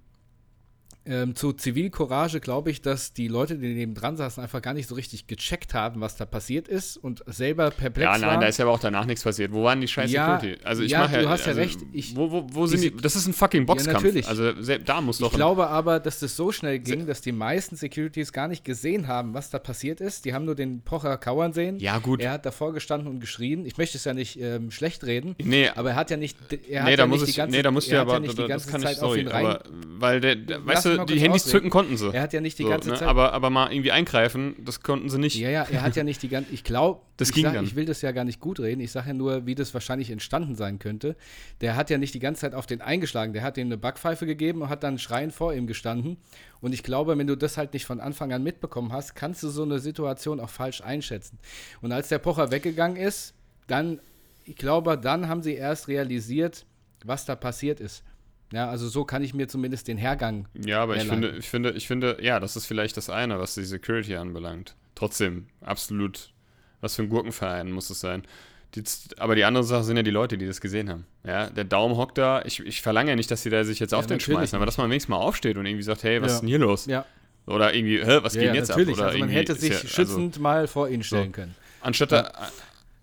[1.09, 4.87] ähm, zu Zivilcourage glaube ich, dass die Leute, die neben dran saßen, einfach gar nicht
[4.87, 8.21] so richtig gecheckt haben, was da passiert ist und selber perplex waren.
[8.21, 8.41] Ja, nein, waren.
[8.41, 9.51] da ist ja aber auch danach nichts passiert.
[9.51, 10.63] Wo waren die scheiß ja, Security?
[10.63, 11.79] Also ich ja, mache ja, du hast also, ja recht.
[11.91, 12.95] Ich, wo, wo, wo sind die?
[12.95, 13.87] Das ist ein fucking Boxkampf.
[13.87, 14.27] Ja, natürlich.
[14.27, 14.51] Also
[14.85, 15.31] da muss doch.
[15.31, 19.07] Ich glaube aber, dass das so schnell ging, dass die meisten Securities gar nicht gesehen
[19.07, 20.25] haben, was da passiert ist.
[20.25, 21.79] Die haben nur den Pocher kauern sehen.
[21.79, 22.21] Ja, gut.
[22.21, 23.65] Er hat davor gestanden und geschrien.
[23.65, 25.35] Ich möchte es ja nicht ähm, schlecht reden.
[25.41, 25.69] Nee.
[25.75, 27.63] Aber er hat ja nicht, er nee, hat da ja muss nicht die ganze, nee,
[27.63, 29.45] da musst du ja aber, ja nicht die ganze Zeit sorry, auf ihn rein.
[29.45, 29.63] Aber,
[29.97, 31.51] weil der, der weißt du, mal die Handys ausreden.
[31.57, 32.13] zücken konnten sie.
[32.13, 32.95] Er hat ja nicht die So, ganze ne?
[32.95, 33.07] Zeit.
[33.07, 35.35] aber, aber mal irgendwie eingreifen, das konnten sie nicht.
[35.35, 36.51] Ja, ja, er hat ja nicht die ganze.
[36.53, 37.65] Ich glaube, Das ich, ging sag, dann.
[37.65, 38.81] ich will das ja gar nicht gut reden.
[38.81, 41.15] Ich sage ja nur, wie das wahrscheinlich entstanden sein könnte.
[41.61, 43.33] Der hat ja nicht die ganze Zeit auf den eingeschlagen.
[43.33, 46.17] Der hat ihm eine Backpfeife gegeben und hat dann schreiend vor ihm gestanden.
[46.61, 49.49] Und ich glaube, wenn du das halt nicht von Anfang an mitbekommen hast, kannst du
[49.49, 51.39] so eine Situation auch falsch einschätzen.
[51.81, 53.33] Und als der Pocher weggegangen ist,
[53.67, 53.99] dann,
[54.45, 56.65] ich glaube, dann haben sie erst realisiert,
[57.05, 58.03] was da passiert ist.
[58.51, 60.47] Ja, also so kann ich mir zumindest den Hergang.
[60.55, 63.53] Ja, aber ich finde, ich finde, ich finde, ja, das ist vielleicht das eine, was
[63.55, 64.75] die Security anbelangt.
[64.95, 66.31] Trotzdem, absolut,
[66.81, 68.23] was für ein Gurkenverein muss es sein.
[68.75, 68.83] Die,
[69.17, 71.05] aber die andere Sache sind ja die Leute, die das gesehen haben.
[71.23, 72.41] Ja, der Daumen hockt da.
[72.45, 74.77] Ich, ich verlange ja nicht, dass die da sich jetzt auf den schmeißen, aber dass
[74.77, 76.35] man wenigstens mal aufsteht und irgendwie sagt, hey, was Ja.
[76.35, 76.85] ist denn hier los?
[76.85, 77.05] Ja,
[77.47, 78.91] Oder irgendwie, hä, was ja, geht ja jetzt natürlich.
[78.97, 78.97] ab?
[78.99, 81.55] Oder also man hätte sich ja- also- schützend mal vor ihn stellen können.
[81.81, 82.31] Anstatt, da,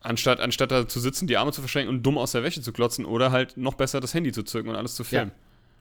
[0.07, 2.73] anstatt, anstatt da zu sitzen, die Arme zu verschränken und dumm aus der Wäsche zu
[2.73, 5.33] klotzen oder halt noch besser das Handy zu zücken und alles zu filmen.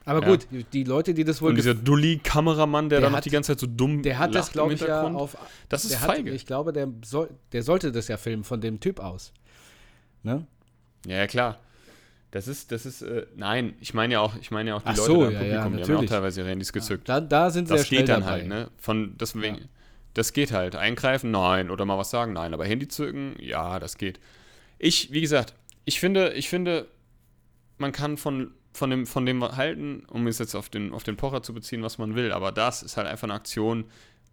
[0.08, 0.28] Aber Ja.
[0.28, 3.32] gut, die Leute, die das wohl Und dieser gef- Dulli-Kameramann, der, Der da noch die
[3.32, 5.36] ganze Zeit so dumm der hat das, glaube ich, ja auf.
[5.70, 6.32] Das ist hat, feige.
[6.32, 9.34] ich glaube, der, soll, der sollte das ja filmen von dem Typ aus.
[10.24, 10.46] Ne?
[11.08, 11.60] Ja, ja, klar.
[12.32, 14.90] Das ist, das ist, äh, nein, ich meine ja auch, ich meine ja auch die
[14.90, 17.08] Ach Leute so, im ja, Publikum, ja, die haben ja auch teilweise ihre Handys gezückt.
[17.10, 18.32] Da, da sind sie das ja geht dann dabei.
[18.32, 18.70] halt, ne?
[18.78, 19.62] Von, deswegen, Ja.
[20.16, 20.76] Das geht halt.
[20.76, 21.70] Eingreifen, nein.
[21.70, 22.54] Oder mal was sagen, nein.
[22.54, 24.20] Aber Handy zücken, ja, das geht.
[24.80, 25.54] Ich, wie gesagt,
[25.84, 26.88] ich finde, ich finde,
[27.78, 31.18] man kann von, von, dem, von dem halten, um es jetzt auf den, auf den
[31.18, 32.32] Pocher zu beziehen, was man will.
[32.32, 33.86] Aber das ist halt einfach eine Aktion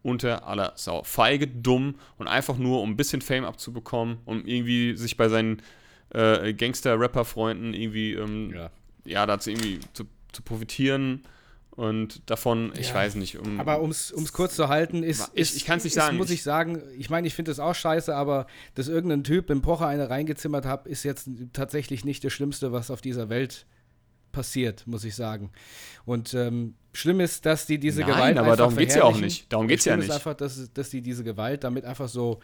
[0.02, 1.02] unter aller Sau.
[1.02, 5.62] Feige, dumm und einfach nur, um ein bisschen Fame abzubekommen, um irgendwie sich bei seinen
[6.10, 8.70] äh, Gangster-Rapper-Freunden irgendwie, ähm, Ja.
[9.04, 11.22] ja, dazu irgendwie zu, zu profitieren
[11.74, 12.94] und davon, ich Ja.
[12.96, 13.58] weiß nicht, um.
[13.58, 15.30] Aber um es kurz zu halten, ist.
[15.34, 16.16] Ich- ist ich kann's nicht ist, sagen.
[16.16, 19.62] muss Ich- sagen, ich meine, ich finde das auch scheiße, aber dass irgendein Typ im
[19.62, 23.66] Pocher eine reingezimmert hat, ist jetzt tatsächlich nicht das Schlimmste, was auf dieser Welt
[24.32, 25.50] passiert, muss ich sagen.
[26.06, 28.36] Und ähm, schlimm ist, dass die diese Nein, Gewalt.
[28.38, 29.52] aber einfach darum geht's ja auch nicht.
[29.52, 30.08] Darum geht's ja Schlimm nicht.
[30.08, 32.40] ist einfach, dass, dass die diese Gewalt damit einfach so,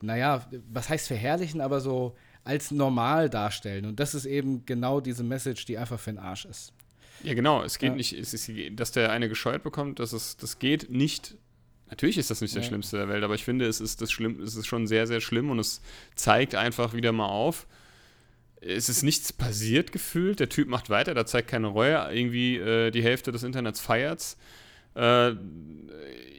[0.00, 2.14] naja, was heißt verherrlichen, aber so
[2.44, 3.84] als normal darstellen.
[3.86, 6.72] Und das ist eben genau diese Message, die einfach für den Arsch ist.
[7.22, 7.62] Ja, genau.
[7.62, 7.96] Es geht Ja.
[7.96, 11.34] nicht, es ist, dass der eine gescheuert bekommt, das, ist, das geht nicht.
[11.88, 12.62] Natürlich ist das nicht Ja.
[12.62, 15.20] Schlimmste der Welt, aber ich finde, es ist, das schlimm, es ist schon sehr, sehr
[15.20, 15.80] schlimm und es
[16.14, 17.66] zeigt einfach wieder mal auf.
[18.60, 20.40] Es ist nichts passiert gefühlt.
[20.40, 21.96] Der Typ macht weiter, da zeigt keine Reue.
[22.12, 24.36] Irgendwie äh, die Hälfte des Internets feiert's.
[24.96, 25.32] Äh,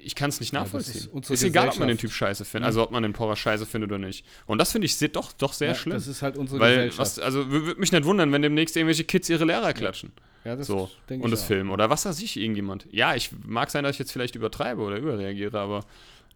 [0.04, 0.96] ich kann es nicht Ja, das nachvollziehen.
[0.96, 1.98] ist ist, unsere egal, ob man den.
[1.98, 4.26] Typ scheiße findet, also ob man den Porer scheiße findet oder nicht.
[4.46, 5.94] Und das finde ich sehr, doch, doch sehr Ja, schlimm.
[5.96, 7.00] Das ist halt unsere Weil, Gesellschaft.
[7.00, 10.12] was, also würde mich nicht wundern, wenn demnächst irgendwelche Kids ihre Lehrer klatschen.
[10.16, 10.22] ja,
[10.56, 11.48] das So, denke und das auch.
[11.48, 11.70] filmen.
[11.72, 12.88] Oder was weiß ich, irgendjemand.
[12.92, 15.84] Ja, ich mag sein, dass ich jetzt vielleicht übertreibe oder überreagiere, aber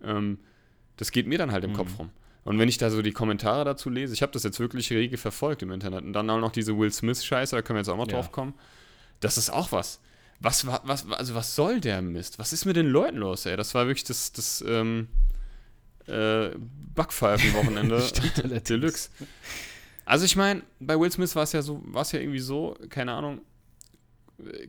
[0.04, 0.40] ähm,
[0.98, 1.76] das geht mir dann halt im Mhm.
[1.76, 2.10] Kopf rum.
[2.44, 5.18] Und wenn ich da so die Kommentare dazu lese, ich habe das jetzt wirklich rege
[5.18, 6.04] verfolgt im Internet.
[6.04, 8.14] Und dann auch noch diese Will Smith-Scheiße, da können wir jetzt auch mal Ja.
[8.16, 8.54] drauf kommen.
[9.20, 10.00] Das ist auch was.
[10.40, 12.40] Was, wa- was, also was soll der Mist?
[12.40, 13.56] Was ist mit den Leuten los, ey?
[13.58, 15.08] Das war wirklich das, das ähm,
[16.08, 16.50] äh,
[16.96, 18.02] Backpfeifen-Wochenende.
[18.68, 19.10] Deluxe.
[20.06, 22.76] Also ich meine, bei Will Smith war es ja so, war es ja irgendwie so,
[22.90, 23.42] keine Ahnung,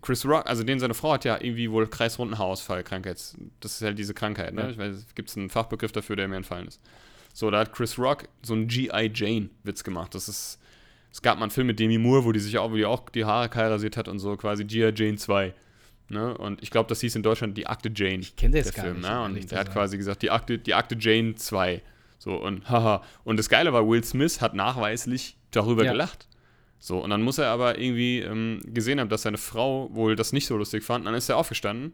[0.00, 3.82] Chris Rock, also den seine Frau hat ja irgendwie wohl kreisrunden Haarausfall, Krankheits, das ist
[3.82, 4.62] halt diese Krankheit, ne?
[4.62, 4.70] Ja.
[4.70, 6.80] Ich weiß, gibt es einen Fachbegriff dafür, der mir entfallen ist.
[7.32, 9.10] So, da hat Chris Rock so einen G.I.
[9.14, 10.14] Jane-Witz gemacht.
[10.14, 10.58] Das ist,
[11.10, 13.08] es gab mal einen Film mit Demi Moore, wo die sich auch, wo die auch
[13.08, 14.92] die Haare kahl rasiert hat und so, quasi G.I.
[14.94, 15.54] Jane 2.
[16.08, 16.36] Ne?
[16.36, 18.18] Und ich glaube, das hieß in Deutschland die Akte Jane.
[18.20, 19.22] Ich kenn das gar Film, nicht, Ne?
[19.22, 21.80] Und er hat quasi gesagt, die Akte, die Akte Jane 2.
[22.18, 23.02] So, und haha.
[23.24, 25.92] Und das Geile war, Will Smith hat nachweislich darüber Ja.
[25.92, 26.28] gelacht.
[26.84, 30.32] So, und dann muss er aber irgendwie ähm, gesehen haben, dass seine Frau wohl das
[30.32, 31.06] nicht so lustig fand.
[31.06, 31.92] Dann ist er aufgestanden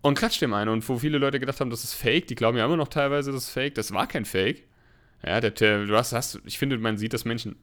[0.00, 0.70] und klatscht dem einen.
[0.70, 3.30] Und wo viele Leute gedacht haben, das ist Fake, die glauben ja immer noch teilweise,
[3.30, 3.74] das ist Fake.
[3.74, 4.64] Das war kein Fake.
[5.22, 7.56] Ja, der, der, du hast, hast, ich finde, man sieht das Menschen,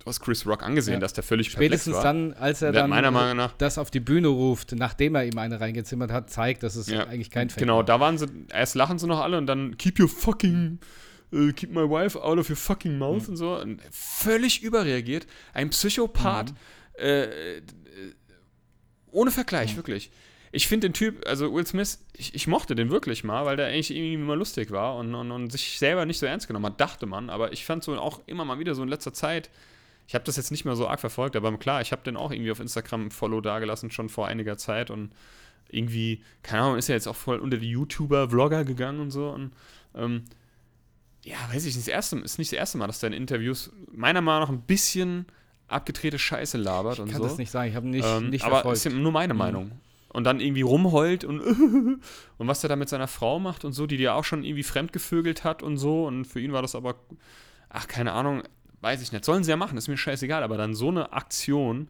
[0.00, 0.98] du hast Chris Rock angesehen, Ja.
[1.00, 2.02] dass der völlig Spätestens war.
[2.02, 5.24] dann, als er Der dann meiner Meinung nach- das auf die Bühne ruft, nachdem er
[5.26, 7.84] ihm eine reingezimmert hat, zeigt, dass es Ja, eigentlich kein Fake Genau, war.
[7.84, 10.80] da waren sie, erst lachen sie noch alle und dann keep your fucking,
[11.54, 13.58] keep my wife out of your fucking mouth und so.
[13.58, 15.26] Und völlig überreagiert.
[15.54, 16.52] Ein Psychopath,
[16.98, 17.62] äh, äh,
[19.10, 20.10] ohne Vergleich, wirklich.
[20.54, 23.68] Ich finde den Typ, also Will Smith, ich, ich mochte den wirklich mal, weil der
[23.68, 26.80] eigentlich irgendwie immer lustig war und, und, und sich selber nicht so ernst genommen hat,
[26.80, 27.30] dachte man.
[27.30, 29.48] Aber ich fand so auch immer mal wieder so in letzter Zeit,
[30.06, 32.30] ich habe das jetzt nicht mehr so arg verfolgt, aber klar, ich habe den auch
[32.32, 35.12] irgendwie auf Instagram ein Follow dagelassen, schon vor einiger Zeit und
[35.70, 39.30] irgendwie, keine Ahnung, ist ja jetzt auch voll unter die YouTuber, Vlogger gegangen und so
[39.30, 39.52] und
[39.94, 40.24] ähm,
[41.24, 43.70] ja, weiß ich nicht, das erste, ist nicht das erste Mal, dass der in Interviews
[43.92, 45.26] meiner Meinung nach ein bisschen
[45.68, 47.28] abgedrehte Scheiße labert und Ich kann so.
[47.28, 48.76] das nicht sagen, ich habe nicht, Ähm, nicht aber verfolgt.
[48.78, 49.38] ist ja nur meine Mhm.
[49.38, 49.72] Meinung.
[50.08, 51.40] Und dann irgendwie rumheult und
[52.38, 54.62] und was er da mit seiner Frau macht und so, die dir auch schon irgendwie
[54.64, 56.04] fremdgevögelt hat und so.
[56.06, 56.96] Und für ihn war das aber,
[57.70, 58.42] ach, keine Ahnung,
[58.82, 59.24] weiß ich nicht.
[59.24, 61.88] Sollen sie ja machen, ist mir scheißegal, aber dann so eine Aktion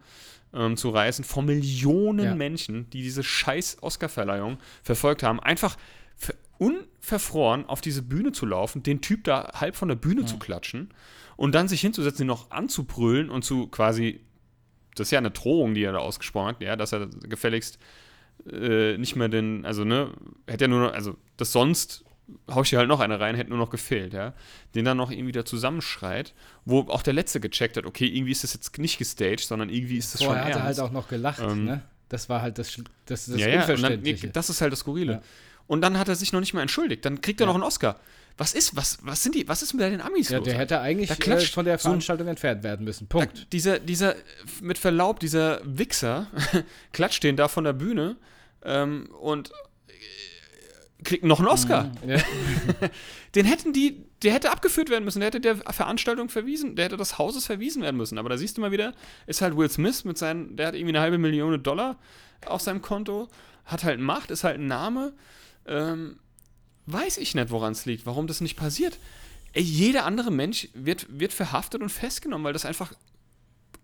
[0.54, 2.34] ähm, zu reißen vor Millionen Ja.
[2.36, 5.76] Menschen, die diese scheiß Oscar-Verleihung verfolgt haben, einfach
[6.58, 10.90] unverfroren auf diese Bühne zu laufen, den Typ da halb von der Bühne zu klatschen
[11.36, 14.20] und dann sich hinzusetzen, ihn noch anzubrüllen und zu quasi,
[14.94, 17.78] das ist ja eine Drohung, die er da ausgesprochen hat, ja, dass er gefälligst
[18.50, 20.12] äh, nicht mehr den, also ne,
[20.46, 22.04] hätte ja nur noch, also das sonst
[22.50, 24.32] hau ich hier halt noch eine rein, hätte nur noch gefehlt, ja.
[24.74, 26.34] Den dann noch irgendwie da zusammenschreit,
[26.64, 29.98] wo auch der Letzte gecheckt hat, okay, irgendwie ist das jetzt nicht gestaged, sondern irgendwie
[29.98, 30.80] ist das Vorher schon hat er ernst.
[30.80, 31.82] halt auch noch gelacht, Ähm, ne?
[32.08, 32.76] Das war halt das,
[33.06, 35.12] das, das ja, ja, dann, nee, das ist halt das Skurrile.
[35.12, 35.22] Ja.
[35.66, 37.04] Und dann hat er sich noch nicht mal entschuldigt.
[37.04, 37.48] Dann kriegt er Ja.
[37.48, 38.00] noch einen Oscar.
[38.38, 40.46] Was ist, was, was sind die, was ist mit den Amis ja, los?
[40.46, 43.06] der hätte eigentlich Da äh, von der so Veranstaltung entfernt werden müssen.
[43.08, 43.52] Da, Punkt.
[43.52, 44.14] dieser, dieser,
[44.60, 46.26] mit Verlaub, dieser Wichser
[46.92, 48.16] klatscht den da von der Bühne
[48.64, 51.92] ähm, und äh, kriegt noch einen Oscar.
[52.06, 52.18] Ja.
[53.34, 56.98] Den hätten die, der hätte abgeführt werden müssen, der hätte der Veranstaltung verwiesen, der hätte
[56.98, 58.18] des Hauses verwiesen werden müssen.
[58.18, 58.92] Aber da siehst du mal wieder,
[59.26, 61.98] ist halt Will Smith mit seinen, der hat irgendwie eine halbe Million Dollar
[62.44, 63.28] auf seinem Konto,
[63.64, 65.14] hat halt Macht, ist halt ein Name.
[65.66, 66.18] Ähm,
[66.86, 68.98] weiß ich nicht, woran es liegt, warum das nicht passiert.
[69.52, 72.92] Ey, jeder andere Mensch wird, wird verhaftet und festgenommen, weil das einfach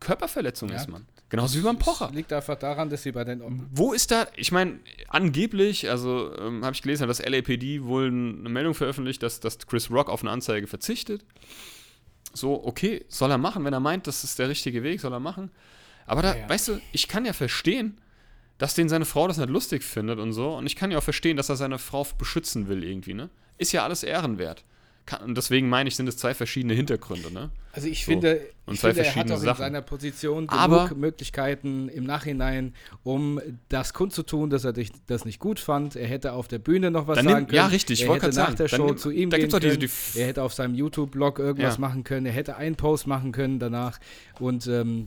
[0.00, 0.76] Körperverletzung Ja.
[0.76, 1.06] ist, Mann.
[1.28, 2.06] Genauso wie beim Pocher.
[2.06, 6.34] Das liegt einfach daran, dass sie bei den Wo ist da, ich meine, angeblich, also
[6.38, 10.08] ähm, habe ich gelesen, hat das LAPD wohl eine Meldung veröffentlicht, dass, dass Chris Rock
[10.08, 11.22] auf eine Anzeige verzichtet.
[12.32, 15.20] So, okay, soll er machen, wenn er meint, das ist der richtige Weg, soll er
[15.20, 15.50] machen.
[16.06, 16.48] Aber da, Ja, ja.
[16.48, 18.00] weißt du, ich kann ja verstehen,
[18.58, 20.50] dass den seine Frau das nicht lustig findet und so.
[20.56, 23.30] Und ich kann ja auch verstehen, dass er seine Frau beschützen will irgendwie, ne?
[23.56, 24.64] Ist ja alles ehrenwert.
[25.06, 27.50] Kann, und deswegen meine ich, sind es zwei verschiedene Hintergründe, ne?
[27.72, 28.10] Also ich So.
[28.10, 31.88] finde, Und ich zwei finde er hat verschiedene auch in seiner Position genug Aber- Möglichkeiten
[31.88, 33.40] im Nachhinein, um
[33.70, 34.74] das kundzutun, dass er
[35.06, 35.96] das nicht gut fand.
[35.96, 37.54] Er hätte auf der Bühne noch was sagen nimm- können.
[37.56, 39.44] ja, richtig, ich Er wollte hätte grad nach der sagen, Show nimm- zu ihm gehen
[39.48, 39.80] diese- können.
[39.80, 41.80] die- er hätte auf seinem YouTube-Blog irgendwas Ja.
[41.80, 42.26] machen können.
[42.26, 43.98] Er hätte einen Post machen können danach.
[44.40, 45.06] Und ähm,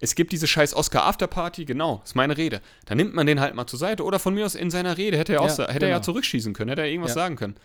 [0.00, 2.60] Es gibt diese scheiß Oscar Afterparty, genau, ist meine Rede.
[2.86, 5.18] Da nimmt man den halt mal zur Seite oder von mir aus in seiner Rede
[5.18, 6.04] hätte er, auch, Ja, hätte er ja genau.
[6.04, 7.22] zurückschießen können, hätte er irgendwas Ja.
[7.22, 7.56] sagen können.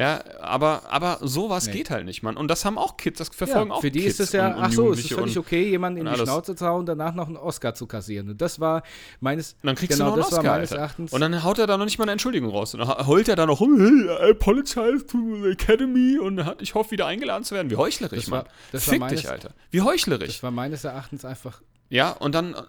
[0.00, 1.72] Ja, aber, aber sowas Nee.
[1.72, 2.36] geht halt nicht, Mann.
[2.38, 4.48] Und das haben auch Kids, das verfolgen ja, auch für die Kids ist es ja,
[4.48, 6.28] und, und ach so, es ist Jugendliche völlig und, okay, jemanden in und die alles.
[6.30, 8.30] Schnauze zu hauen, danach noch einen Oscar zu kassieren.
[8.30, 8.82] Und das war
[9.20, 10.82] meines, und dann kriegst genau, du noch einen Oscar, meines Alter.
[10.82, 11.12] Erachtens.
[11.12, 12.72] Und dann haut er da noch nicht mal eine Entschuldigung raus.
[12.72, 16.62] Und dann heult er da noch rum, hey, I apologize to the Academy und hat,
[16.62, 17.70] ich hoffe, wieder eingeladen zu werden.
[17.70, 18.52] Wie heuchlerisch, Das war- Mann.
[18.72, 19.50] das Fick meines- dich, Alter.
[19.70, 20.28] Wie heuchlerisch.
[20.28, 22.54] das war meines Erachtens einfach Ja, und dann.
[22.54, 22.62] äh,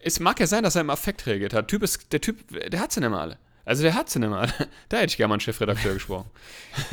[0.00, 1.68] Es mag ja sein, dass er im Affekt reagiert hat.
[1.68, 2.36] Typ ist, der Typ,
[2.70, 3.38] der hat sie nicht mal alle.
[3.66, 4.48] Also der hat sie nicht mal.
[4.88, 6.30] Da hätte ich gerne mal einen Chefredakteur gesprochen.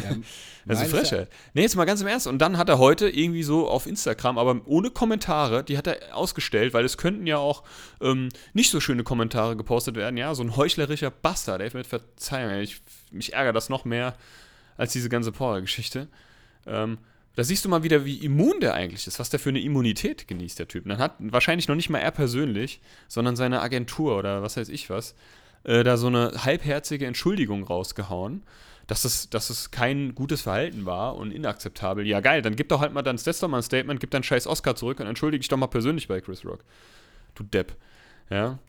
[0.03, 0.15] ja,
[0.65, 1.29] Also meines Frechheit.
[1.53, 2.25] Nee, jetzt mal ganz im Ernst.
[2.25, 6.15] Und dann hat er heute irgendwie so auf Instagram, aber ohne Kommentare, die hat er
[6.15, 7.63] ausgestellt, weil es könnten ja auch
[8.01, 10.15] ähm, nicht so schöne Kommentare gepostet werden.
[10.15, 11.61] Ja, so ein heuchlerischer Bastard.
[11.61, 12.61] Ey, mit Verzeihung.
[12.61, 14.15] Ich, mich ärgert das noch mehr
[14.77, 16.07] als diese ganze Power-Geschichte.
[16.65, 16.97] Ähm,
[17.35, 20.27] da siehst du mal wieder, wie immun der eigentlich ist, was der für eine Immunität
[20.27, 20.85] genießt, der Typ.
[20.85, 24.69] Und dann hat wahrscheinlich noch nicht mal er persönlich, sondern seine Agentur oder was weiß
[24.69, 25.15] ich was,
[25.63, 28.43] äh, da so eine halbherzige Entschuldigung rausgehauen,
[28.87, 32.05] dass es, dass es kein gutes Verhalten war und inakzeptabel.
[32.05, 34.47] Ja, geil, dann gib doch halt mal, dann doch mal ein Statement, gib deinen scheiß
[34.47, 36.63] Oscar zurück und entschuldige dich doch mal persönlich bei Chris Rock.
[37.35, 37.75] Du Depp.
[38.29, 38.59] Ja.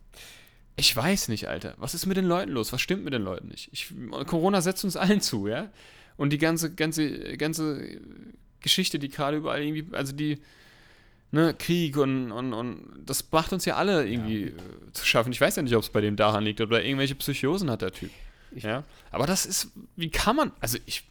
[0.77, 1.75] Ich weiß nicht, Alter.
[1.79, 2.73] Was ist mit den Leuten los?
[2.73, 3.69] Was stimmt mit den Leuten nicht?
[3.73, 3.93] Ich,
[4.27, 5.71] Corona setzt uns allen zu, ja?
[6.17, 8.01] Und die ganze, ganze, ganze
[8.61, 10.41] Geschichte, die gerade überall irgendwie, also die,
[11.35, 14.53] ne, Krieg und, und, und das macht uns ja alle irgendwie äh,
[14.93, 15.33] zu schaffen.
[15.33, 17.93] Ich weiß ja nicht, ob es bei dem daran liegt oder irgendwelche Psychosen hat der
[17.93, 18.11] Typ.
[18.53, 18.85] Ich- ja.
[19.11, 21.05] Aber das ist, wie kann man, also ich,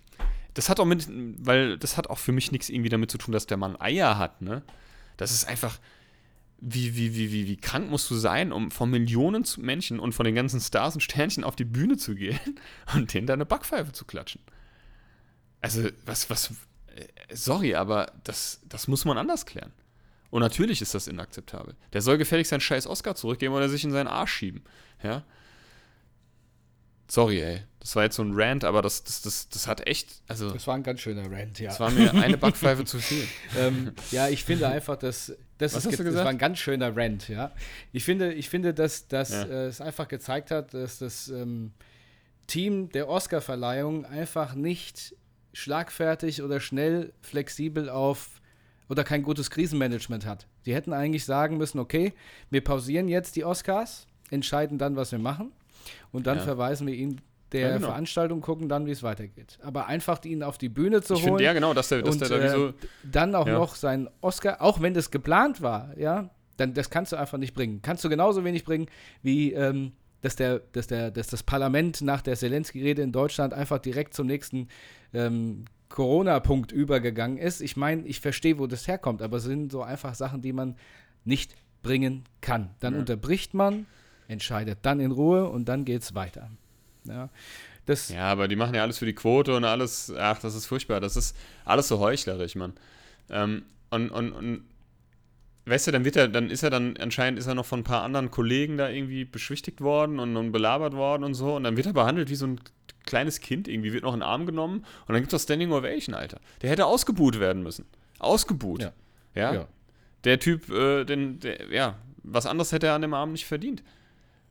[0.53, 3.31] das hat auch mit, weil das hat auch für mich nichts irgendwie damit zu tun,
[3.33, 4.61] dass der Mann Eier hat, ne?
[5.17, 5.77] Das ist einfach,
[6.59, 10.13] wie, wie, wie, wie, wie krank musst du sein, um von Millionen zu Menschen und
[10.13, 12.39] von den ganzen Stars und Sternchen auf die Bühne zu gehen
[12.95, 14.41] und denen deine Backpfeife zu klatschen.
[15.61, 16.51] Also, was, was,
[16.95, 17.05] äh,
[17.35, 19.71] sorry, aber das, das muss man anders klären.
[20.33, 21.75] Und natürlich ist das inakzeptabel.
[21.93, 24.63] Der soll gefälligst seinen scheiß Oscar zurückgeben oder sich in seinen Arsch schieben.
[25.03, 25.23] Ja?
[27.07, 27.61] Sorry, ey.
[27.79, 30.65] Das war jetzt so ein Rant, aber das, das, das, das hat echt, also, Das
[30.65, 31.69] war ein ganz schöner Rant, ja.
[31.69, 33.27] das war mir eine Backpfeife zu viel.
[33.59, 35.27] ähm, ja, ich finde einfach, dass
[35.59, 36.25] das, Was ist hast du ge- das gesagt?
[36.25, 37.51] war ein ganz schöner Rant, ja.
[37.91, 39.43] Ich finde, ich finde, dass, dass Ja.
[39.43, 41.73] äh, es einfach gezeigt hat, dass das ähm,
[42.47, 45.15] Team der Oscar-Verleihung einfach nicht
[45.51, 48.41] schlagfertig oder schnell flexibel auf
[48.93, 50.47] oder kein gutes Krisenmanagement hat.
[50.65, 52.13] Die hätten eigentlich sagen müssen, okay,
[52.51, 55.51] wir pausieren jetzt die Oscars, entscheiden dann, was wir machen
[56.11, 56.43] und dann Ja.
[56.43, 57.19] verweisen wir ihn
[57.51, 57.87] der Ja, genau.
[57.87, 59.59] Veranstaltung, gucken dann, wie es weitergeht.
[59.63, 62.13] Aber einfach ihn auf die Bühne zu Ich holen finde, ja, genau, dass der, dass
[62.13, 62.73] und der da äh, so.
[63.03, 63.53] dann auch Ja.
[63.59, 67.53] noch seinen Oscar, auch wenn das geplant war, ja, dann das kannst du einfach nicht
[67.55, 67.81] bringen.
[67.81, 68.87] Kannst du genauso wenig bringen,
[69.23, 69.91] wie ähm,
[70.21, 74.27] dass, der, dass, der, dass das Parlament nach der Zelensky-Rede in Deutschland einfach direkt zum
[74.27, 74.67] nächsten
[75.13, 77.61] ähm, Corona-Punkt übergegangen ist.
[77.61, 80.75] Ich meine, ich verstehe, wo das herkommt, aber es sind so einfach Sachen, die man
[81.23, 82.71] nicht bringen kann.
[82.79, 82.99] Dann Ja.
[82.99, 83.85] unterbricht man,
[84.27, 86.49] entscheidet dann in Ruhe und dann geht es weiter.
[87.05, 87.29] Ja,
[87.85, 90.11] das, Ja, aber die machen ja alles für die Quote und alles.
[90.17, 90.99] Ach, das ist furchtbar.
[90.99, 92.73] Das ist alles so heuchlerisch, Mann.
[93.29, 94.63] Ähm, und, und, und
[95.65, 97.83] weißt du, dann wird er, dann ist er dann, anscheinend ist er noch von ein
[97.83, 101.55] paar anderen Kollegen da irgendwie beschwichtigt worden und, und belabert worden und so.
[101.55, 102.59] Und dann wird er behandelt wie so ein
[103.05, 106.15] kleines Kind, irgendwie wird noch in den Arm genommen und dann gibt es Standing Ovation,
[106.15, 106.39] Alter.
[106.61, 107.85] Der hätte ausgebuht werden müssen.
[108.19, 108.81] Ausgebuht.
[108.81, 108.93] Ja.
[109.35, 109.53] Ja.
[109.53, 109.67] ja.
[110.23, 113.83] Der Typ, äh, den, der, ja, was anderes hätte er an dem Abend nicht verdient.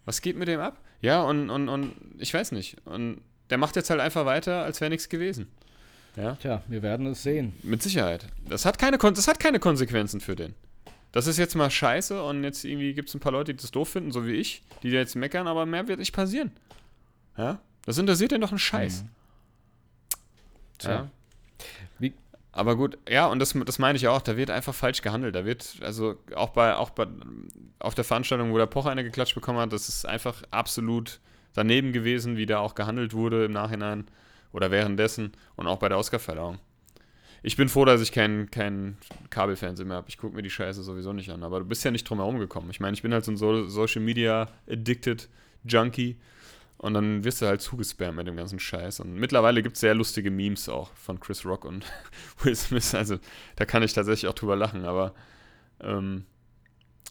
[0.04, 0.80] Was geht mit dem ab?
[1.00, 2.76] Ja, und, und, und ich weiß nicht.
[2.84, 5.48] Und der macht jetzt halt einfach weiter, als wäre nichts gewesen.
[6.16, 7.54] Ja, Tja, wir werden es sehen.
[7.62, 8.26] mit Sicherheit.
[8.46, 10.54] Das hat, keine, Kon- das hat keine Konsequenzen für den.
[11.12, 13.70] Das ist jetzt mal scheiße und jetzt irgendwie gibt es ein paar Leute, die das
[13.70, 16.52] doof finden, so wie ich, die da jetzt meckern, aber mehr wird nicht passieren.
[17.38, 17.60] Ja?
[17.84, 19.02] Das interessiert den doch einen Scheiß.
[19.02, 19.08] Mhm.
[20.78, 20.90] Tja.
[20.92, 21.10] Ja.
[21.98, 22.14] Wie-
[22.52, 25.34] Aber gut, ja, und das, das meine ich auch, da wird einfach falsch gehandelt.
[25.34, 27.06] Da wird, also auch bei, auch bei,
[27.78, 31.20] auf der Veranstaltung, wo der Pocher eine geklatscht bekommen hat, das ist einfach absolut
[31.54, 34.06] daneben gewesen, wie da auch gehandelt wurde im Nachhinein
[34.52, 36.58] oder währenddessen und auch bei der Oscarverleihung.
[37.44, 38.96] Ich bin froh, dass ich kein, kein
[39.30, 40.08] Kabelfernsehen mehr habe.
[40.08, 41.42] Ich gucke mir die Scheiße sowieso nicht an.
[41.42, 42.70] Aber du bist ja nicht drum herum gekommen.
[42.70, 45.28] Ich meine, ich bin halt so ein so Social Media Addicted
[45.64, 46.16] Junkie.
[46.82, 48.98] Und dann wirst du halt zugespammt mit dem ganzen Scheiß.
[48.98, 51.86] Und mittlerweile gibt es sehr lustige Memes auch von Chris Rock und
[52.42, 52.92] Will Smith.
[52.96, 53.18] Also
[53.54, 54.84] da kann ich tatsächlich auch drüber lachen.
[54.84, 55.14] Aber
[55.80, 56.24] ähm,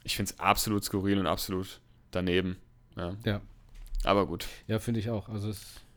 [0.04, 1.80] ich finde es absolut skurril und absolut
[2.12, 2.58] daneben.
[2.98, 3.16] Ja.
[3.26, 3.42] Ja.
[4.04, 4.46] Aber gut.
[4.68, 5.30] Ja, finde ich auch.
[5.30, 5.54] Also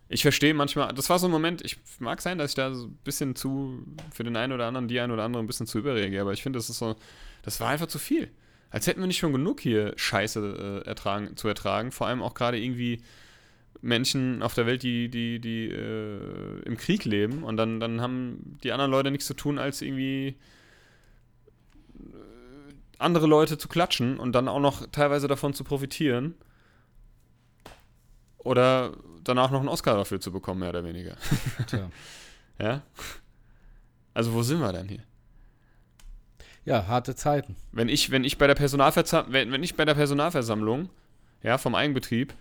[0.09, 2.87] Ich verstehe manchmal, das war so ein Moment, ich mag sein, dass ich da so
[2.87, 5.81] ein bisschen zu, für den einen oder anderen, die einen oder andere ein bisschen zu
[5.81, 6.95] überreagiere, aber ich finde, das ist so,
[7.43, 8.31] das war einfach zu viel.
[8.71, 12.35] Als hätten wir nicht schon genug hier Scheiße äh, ertragen, zu ertragen, vor allem auch
[12.35, 13.03] gerade irgendwie
[13.85, 18.59] Menschen auf der Welt, die, die, die äh, im Krieg leben und dann, dann haben
[18.63, 20.37] die anderen Leute nichts zu tun, als irgendwie
[21.99, 22.17] äh,
[22.99, 26.35] andere Leute zu klatschen und dann auch noch teilweise davon zu profitieren.
[28.39, 31.17] Oder danach noch einen Oscar dafür zu bekommen, mehr oder weniger.
[31.67, 31.91] tja.
[32.57, 32.83] Ja?
[34.13, 35.03] Also wo sind wir denn hier?
[36.65, 37.57] Ja, harte Zeiten.
[37.73, 40.89] Wenn ich, wenn ich bei der Personalversammlung, wenn, wenn ich bei der Personalversammlung,
[41.43, 42.33] ja, vom Eigenbetrieb,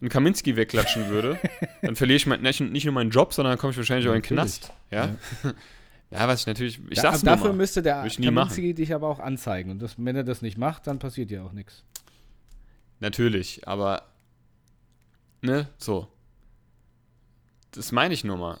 [0.00, 1.38] einen Kaminski wegklatschen würde,
[1.82, 4.14] dann verliere ich mein, nicht, nicht nur meinen Job, sondern dann komme ich wahrscheinlich auch
[4.14, 4.28] in den.
[4.28, 4.72] Knast.
[4.90, 5.16] Ja?
[6.10, 7.56] ja, was ich natürlich, ich Da, sag's nur dafür mal.
[7.56, 9.70] müsste der Kaminski dich aber auch anzeigen.
[9.70, 11.84] Und das, wenn er das nicht macht, dann passiert ja auch nichts.
[13.00, 14.02] Natürlich, aber
[15.42, 16.08] ne, so.
[17.72, 18.58] Das meine ich nur mal.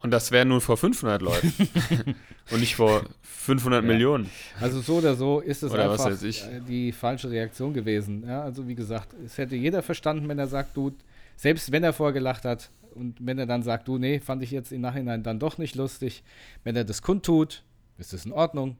[0.00, 1.52] Und das wäre nur vor 500 Leuten
[2.50, 3.88] und nicht vor 500 Ja.
[3.88, 4.30] Millionen.
[4.60, 8.24] Also so oder so ist es Oder einfach äh, die falsche Reaktion gewesen.
[8.26, 10.92] Ja, also wie gesagt, es hätte jeder verstanden, wenn er sagt, du,
[11.36, 14.70] selbst wenn er vorgelacht hat und wenn er dann sagt, du, nee, fand ich jetzt
[14.72, 16.22] im Nachhinein dann doch nicht lustig,
[16.64, 17.62] wenn er das kundtut,
[17.98, 18.76] ist das in Ordnung.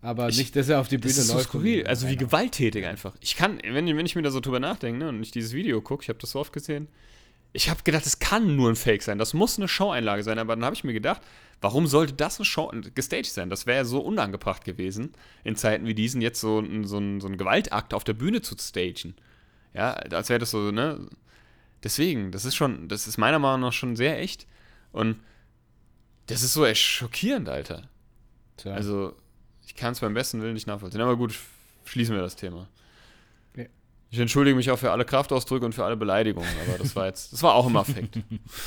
[0.00, 1.48] Aber Ich- nicht, dass er auf die Bühne Das ist so läuft.
[1.48, 3.16] skurril, und- also wie gewalttätig einfach.
[3.20, 5.80] Ich kann, wenn, wenn ich mir da so drüber nachdenke ne, und ich dieses Video
[5.80, 6.88] gucke, ich habe das so oft gesehen,
[7.52, 10.54] ich habe gedacht, das kann nur ein Fake sein, das muss eine Show-Einlage sein, aber
[10.54, 11.22] dann habe ich mir gedacht,
[11.60, 13.50] warum sollte das eine Show gestaged sein?
[13.50, 15.12] Das wäre ja so unangebracht gewesen,
[15.44, 18.56] in Zeiten wie diesen jetzt so, so, ein, so ein Gewaltakt auf der Bühne zu
[18.58, 19.14] stagen.
[19.74, 21.08] Ja, als wäre das so, ne?
[21.82, 24.46] Deswegen, das ist schon, das ist meiner Meinung nach schon sehr echt
[24.92, 25.16] und
[26.26, 27.88] das ist so echt schockierend, Alter.
[28.56, 28.74] Tja.
[28.74, 29.14] Also,
[29.66, 31.00] ich kann es beim besten Willen nicht nachvollziehen.
[31.00, 31.34] Aber gut,
[31.84, 32.68] schließen wir das Thema.
[34.10, 37.32] Ich entschuldige mich auch für alle Kraftausdrücke und für alle Beleidigungen, aber das war jetzt,
[37.32, 38.18] das war auch im Affekt.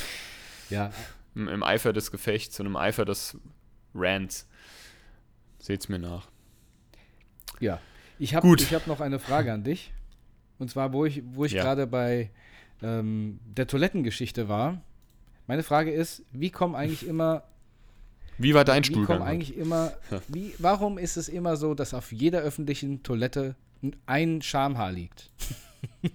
[0.70, 0.92] ja,
[1.36, 3.38] Im, Im Eifer des Gefechts und im Eifer des
[3.96, 4.48] Rants.
[5.60, 6.28] Seht's mir nach.
[7.60, 7.80] Ja,
[8.20, 9.92] ich habe hab noch eine Frage an dich.
[10.60, 11.64] Und zwar, wo ich, wo ich Ja.
[11.64, 12.30] gerade bei
[12.84, 14.82] ähm, der Toilettengeschichte war.
[15.48, 17.44] Meine Frage ist, wie kommen eigentlich immer,
[18.38, 19.18] Wie war dein wie Stuhlgang?
[19.20, 19.94] kommen eigentlich immer,
[20.28, 23.56] wie, warum ist es immer so, dass auf jeder öffentlichen Toilette
[24.06, 25.30] ein Schamhaar liegt?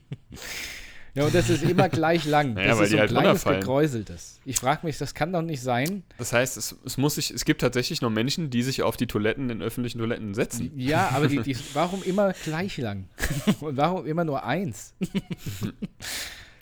[1.14, 2.54] ja, und das ist immer gleich lang.
[2.54, 4.40] Naja, das weil ist so ein halt kleines gekräuseltes.
[4.44, 6.02] Ich frage mich, das kann doch nicht sein.
[6.18, 9.06] Das heißt, es, es muss sich, es gibt tatsächlich noch Menschen, die sich auf die
[9.06, 10.72] Toiletten in öffentlichen Toiletten setzen.
[10.76, 13.08] Ja, aber die, die, warum immer gleich lang?
[13.60, 14.94] Und warum immer nur eins?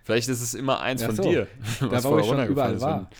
[0.04, 1.22] Vielleicht ist es immer eins Ach von so.
[1.22, 1.46] dir.
[1.80, 3.10] Da, was wo vorher ich schon überall war.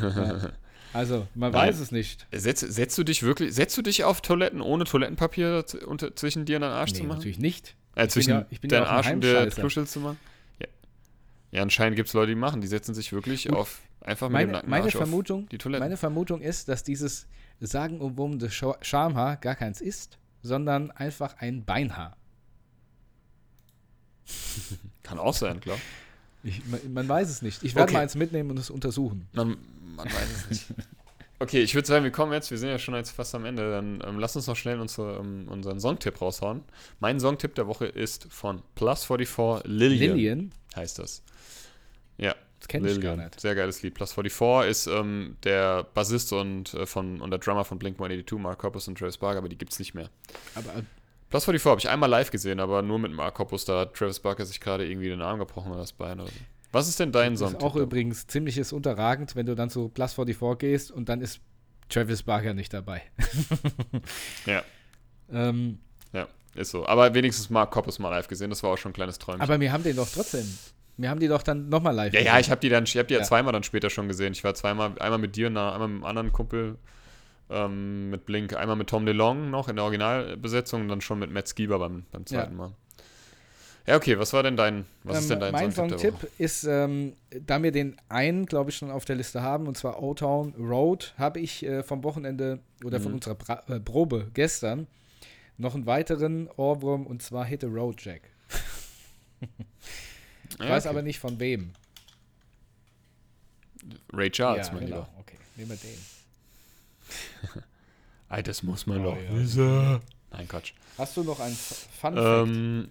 [0.00, 0.52] Ja.
[0.92, 1.68] Also, man Nein.
[1.68, 2.26] weiß es nicht.
[2.32, 6.56] Setz, setzt du dich wirklich, setzt du dich auf Toiletten ohne Toilettenpapier unter, zwischen dir
[6.56, 7.18] und deinem Arsch Nee, zu machen?
[7.18, 7.76] natürlich nicht.
[7.94, 9.50] Äh, zwischen ja- ich bin ja auch ein Arsch und der.
[9.50, 10.18] Kuschel zu machen?
[10.60, 10.66] Ja.
[11.52, 12.60] Ja, anscheinend gibt es Leute, die machen.
[12.60, 13.56] Die setzen sich wirklich Gut.
[13.56, 15.80] auf einfach mit dem Meine, Nacken meine, Vermutung, die Toilette.
[15.84, 17.26] meine Vermutung ist, dass dieses
[17.60, 22.16] sagenumwobene Scha- Schamhaar gar keins ist, sondern einfach ein Beinhaar.
[25.02, 25.78] Kann auch sein, klar.
[26.44, 27.62] Ich, man, man weiß es nicht.
[27.64, 27.94] Ich werde Okay.
[27.94, 29.26] mal eins mitnehmen und es untersuchen.
[29.32, 29.56] Man,
[29.98, 30.64] man weiß es nicht.
[31.40, 33.70] Okay, ich würde sagen, wir kommen jetzt, wir sind ja schon jetzt fast am Ende,
[33.70, 36.64] dann ähm, lass uns noch schnell unsere, ähm, unseren Songtipp raushauen.
[36.98, 40.52] Mein Songtipp der Woche ist von Plus 44 Lillian, Lillian?
[40.74, 41.22] heißt das.
[42.16, 43.38] Ja, Das kenne ich gar nicht.
[43.38, 43.94] Sehr geiles Lied.
[43.94, 48.60] Plus 44 ist ähm, der Bassist und, äh, von, und der Drummer von Blink-182, Mark
[48.64, 50.10] Hoppus und Travis Barker, aber die gibt's nicht mehr.
[50.56, 50.82] Aber äh,
[51.30, 54.18] Plus 44 habe ich einmal live gesehen, aber nur mit Mark Hoppus, da hat Travis
[54.18, 56.40] Barker sich gerade irgendwie den Arm gebrochen oder das Bein oder so.
[56.72, 57.52] Was ist denn dein das Song?
[57.52, 61.40] ist auch übrigens ziemliches unterragend, wenn du dann zu Plus 44 gehst und dann ist
[61.88, 63.02] Travis Barker nicht dabei.
[64.46, 64.62] Ja.
[65.32, 65.78] ähm,
[66.12, 66.86] Ja, ist so.
[66.86, 69.42] Aber wenigstens Mark Hoppus mal live gesehen, das war auch schon ein kleines Träumchen.
[69.42, 70.46] aber wir haben den doch trotzdem.
[70.96, 73.06] Wir haben die doch dann nochmal live ja, ja, ich habe die dann, ich habe
[73.06, 73.26] die ja, Ja.
[73.26, 74.32] zweimal dann später schon gesehen.
[74.32, 76.76] Ich war zweimal, einmal mit dir und einmal mit einem anderen Kumpel
[77.50, 81.30] ähm, mit Blink, einmal mit Tom DeLong noch in der Originalbesetzung und dann schon mit
[81.30, 82.72] Matt Skiba beim, beim zweiten Mal.
[83.88, 86.28] Ja, okay, was war denn dein, was ist denn dein Ähm, mein Songtipp Woche?
[86.36, 90.02] ist, ähm, da wir den einen, glaube ich, schon auf der Liste haben, und zwar
[90.02, 93.16] Old Town Road, habe ich äh, vom Wochenende oder von Mhm.
[93.16, 94.86] unserer Bra äh, Probe gestern
[95.56, 98.22] noch einen weiteren Ohrwurm und zwar Hit the Road Jack.
[99.40, 100.90] Ich Ja, weiß okay.
[100.90, 101.72] aber nicht von wem.
[104.12, 104.96] Ray Charles, ja, mein genau.
[104.96, 105.08] Lieber.
[105.20, 105.98] Okay, nehmen wir den.
[108.30, 110.00] Ey, das muss man Oh, doch ja.
[110.30, 110.72] Nein, Quatsch.
[110.98, 112.16] Hast du noch einen Fun Fact?
[112.16, 112.88] Ähm,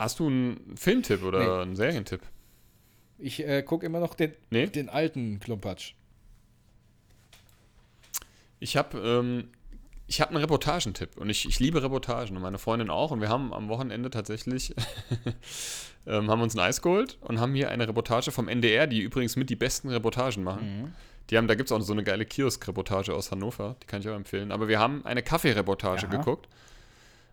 [0.00, 1.62] hast du einen Filmtipp oder Nee.
[1.62, 2.22] einen Serientipp?
[3.18, 4.66] Ich äh, gucke immer noch den, Nee?
[4.66, 5.92] den alten Klumpatsch.
[8.58, 9.48] Ich habe ähm,
[10.06, 13.28] ich hab einen Reportagentipp und ich, ich liebe Reportagen und meine Freundin auch und wir
[13.28, 14.74] haben am Wochenende tatsächlich
[16.06, 19.36] ähm, haben uns ein Eis geholt und haben hier eine Reportage vom NDR, die übrigens
[19.36, 20.82] mit die besten Reportagen machen.
[20.82, 20.94] Mhm.
[21.30, 24.08] Die haben, da gibt es auch so eine geile Kiosk-Reportage aus Hannover, die kann ich
[24.08, 24.50] auch empfehlen.
[24.50, 26.48] Aber wir haben eine Kaffeereportage geguckt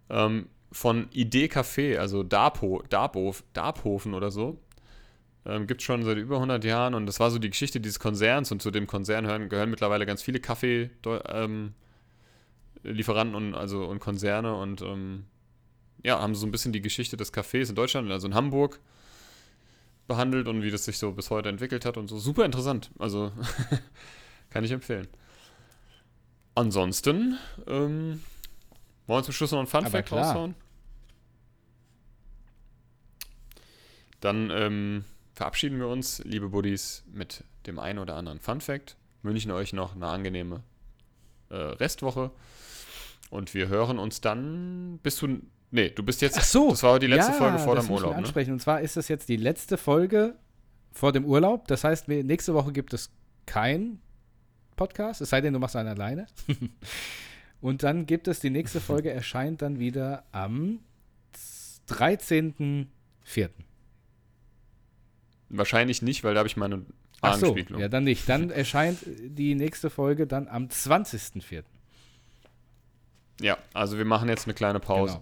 [0.10, 4.60] ähm, von Idee Café, also Darpo, Darbof, Darbhofen oder so.
[5.46, 8.52] Ähm, gibt schon seit über 100 Jahren und das war so die Geschichte dieses Konzerns
[8.52, 11.74] und zu dem Konzern hören, gehören mittlerweile ganz viele Kaffee ähm,
[12.84, 15.26] und also und Konzerne und ähm,
[16.04, 18.80] ja, haben so ein bisschen die Geschichte des Cafés in Deutschland, also in Hamburg
[20.08, 22.18] behandelt und wie das sich so bis heute entwickelt hat und so.
[22.18, 22.92] Super interessant.
[22.98, 23.32] Also
[24.50, 25.08] kann ich empfehlen.
[26.56, 27.38] Ansonsten,
[27.68, 28.22] ähm,
[29.08, 30.28] wollen wir zum Schluss noch einen Fun Aber Fact klar.
[30.28, 30.56] raushauen?
[34.20, 38.98] Dann ähm, verabschieden wir uns, liebe Buddies, mit dem einen oder anderen Fun Fact.
[39.24, 40.64] Wünschen euch noch eine angenehme
[41.50, 42.32] äh, Restwoche.
[43.30, 45.00] Und wir hören uns dann.
[45.04, 45.42] Bist du.
[45.72, 46.38] Nee, du bist jetzt.
[46.38, 46.70] Ach so.
[46.70, 48.18] Das war die letzte ja, Folge vor ich Urlaub, ne?
[48.18, 48.54] ansprechen.
[48.54, 50.36] Und zwar ist das jetzt die letzte Folge
[50.92, 51.68] vor dem Urlaub.
[51.68, 53.12] Das heißt, nächste Woche gibt es
[53.46, 54.00] kein
[54.76, 56.28] Podcast, es sei denn, du machst einen alleine.
[57.62, 60.80] Und dann gibt es, die nächste Folge erscheint dann wieder am
[61.90, 62.88] 13.04.
[65.50, 66.86] Wahrscheinlich nicht, weil da habe ich meine
[67.22, 68.30] Ach so, ja, dann nicht.
[68.30, 71.64] Dann erscheint die nächste Folge dann am 20.04.
[73.42, 75.22] Ja, also wir machen jetzt eine kleine Pause.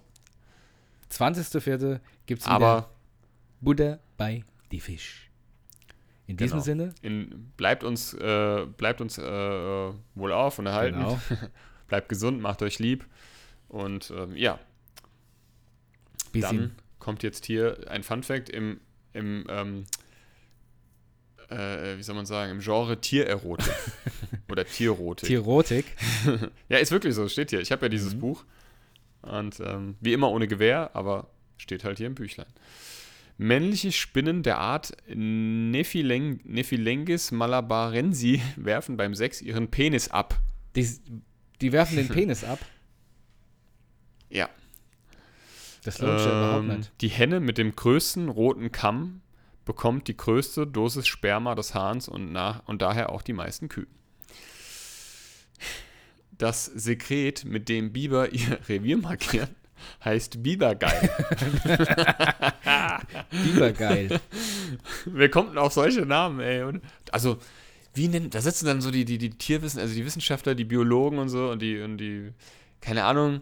[1.12, 1.38] Genau.
[1.38, 2.00] 20.04.
[2.26, 2.90] gibt es wieder Aber
[3.62, 5.30] Buddha bei die Fisch.
[6.28, 6.64] In diesem Genau.
[6.64, 9.22] Sinne, in, bleibt uns, äh, bleibt uns äh,
[10.16, 10.98] wohl auf und erhalten.
[10.98, 11.20] genau.
[11.88, 13.06] bleibt gesund, macht euch lieb.
[13.68, 14.60] Und ähm, ja,
[16.32, 18.80] Bis dann kommt jetzt hier ein Fun Fact im,
[19.14, 19.86] im ähm,
[21.50, 23.74] äh, wie soll man sagen, im Genre Tiererotik.
[24.52, 25.28] Oder Tierrotik.
[25.28, 25.86] Tierotik.
[26.70, 27.60] Ja, ist wirklich so, steht hier.
[27.62, 28.20] Ich habe ja dieses Mhm.
[28.20, 28.44] Buch.
[29.22, 32.48] Und ähm, wie immer ohne Gewehr, aber steht halt hier im Büchlein.
[33.38, 40.40] Männliche Spinnen der Art Nephileng Nephilengis malabarensi werfen beim Sex ihren Penis ab.
[40.76, 40.88] Die,
[41.66, 42.60] die werfen den Penis ab.
[44.30, 44.50] Ja.
[45.84, 46.92] Das lohnt sich ja überhaupt Ähm, nicht.
[47.02, 49.22] die Henne mit dem größten roten Kamm
[49.66, 53.96] bekommt die größte Dosis Sperma des Hahns und, nach, und daher auch die meisten Küken.
[56.38, 59.50] Das Sekret, mit dem Biber ihr Revier markieren,
[60.04, 61.10] heißt Bibergeil.
[63.32, 64.20] Bibergeil.
[65.06, 66.62] Wer kommt denn auf solche Namen, ey?
[66.64, 67.38] Und, also,
[67.96, 71.18] wie nennen, da sitzen dann so die, die, die Tierwissen, also die Wissenschaftler, die Biologen
[71.18, 72.32] und so und die, und die,
[72.82, 73.42] keine Ahnung,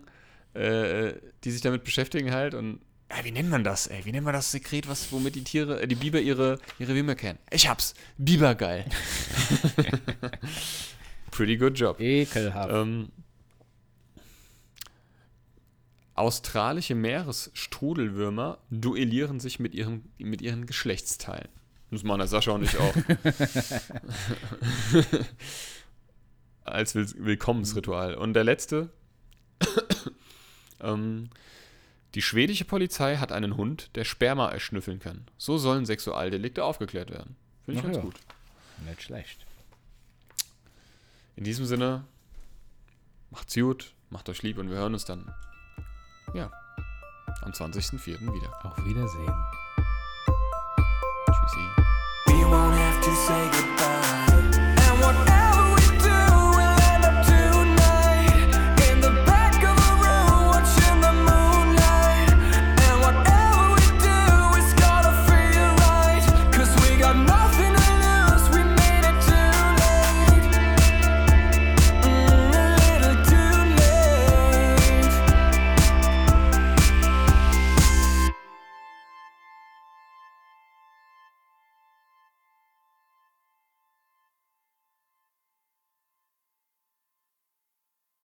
[0.54, 2.80] äh, die sich damit beschäftigen halt und
[3.22, 4.06] wie nennt man das, ey?
[4.06, 7.16] Wie nennt man das Sekret, was, womit die Tiere, äh, die Biber ihre, ihre Würmer
[7.16, 7.38] kennen?
[7.52, 7.94] Ich hab's.
[8.18, 8.86] Bibergeil.
[11.32, 12.00] Pretty good job.
[12.00, 12.72] Ekelhaft.
[12.74, 13.10] Ähm,
[16.16, 21.50] australische Meeresstrudelwürmer duellieren sich mit ihren, mit ihren Geschlechtsteilen.
[21.94, 22.96] Das machen der Sascha und ich auch.
[26.64, 28.16] Als Will Willkommensritual.
[28.16, 28.90] Und der letzte.
[30.82, 31.30] ähm,
[32.16, 35.28] die schwedische Polizei hat einen Hund, der Sperma erschnüffeln kann.
[35.38, 37.36] So sollen Sexualdelikte aufgeklärt werden.
[37.64, 38.04] Finde ich Ach ganz ja.
[38.04, 38.16] gut.
[38.88, 39.46] Nicht schlecht.
[41.36, 42.06] In diesem Sinne,
[43.30, 45.32] macht's gut, macht euch lieb und wir hören uns dann,
[46.34, 46.52] ja,
[47.42, 48.20] am 20.04.
[48.20, 48.66] wieder.
[48.66, 49.34] Auf Wiedersehen.
[51.44, 51.83] Tschüssi.
[52.54, 52.93] won't have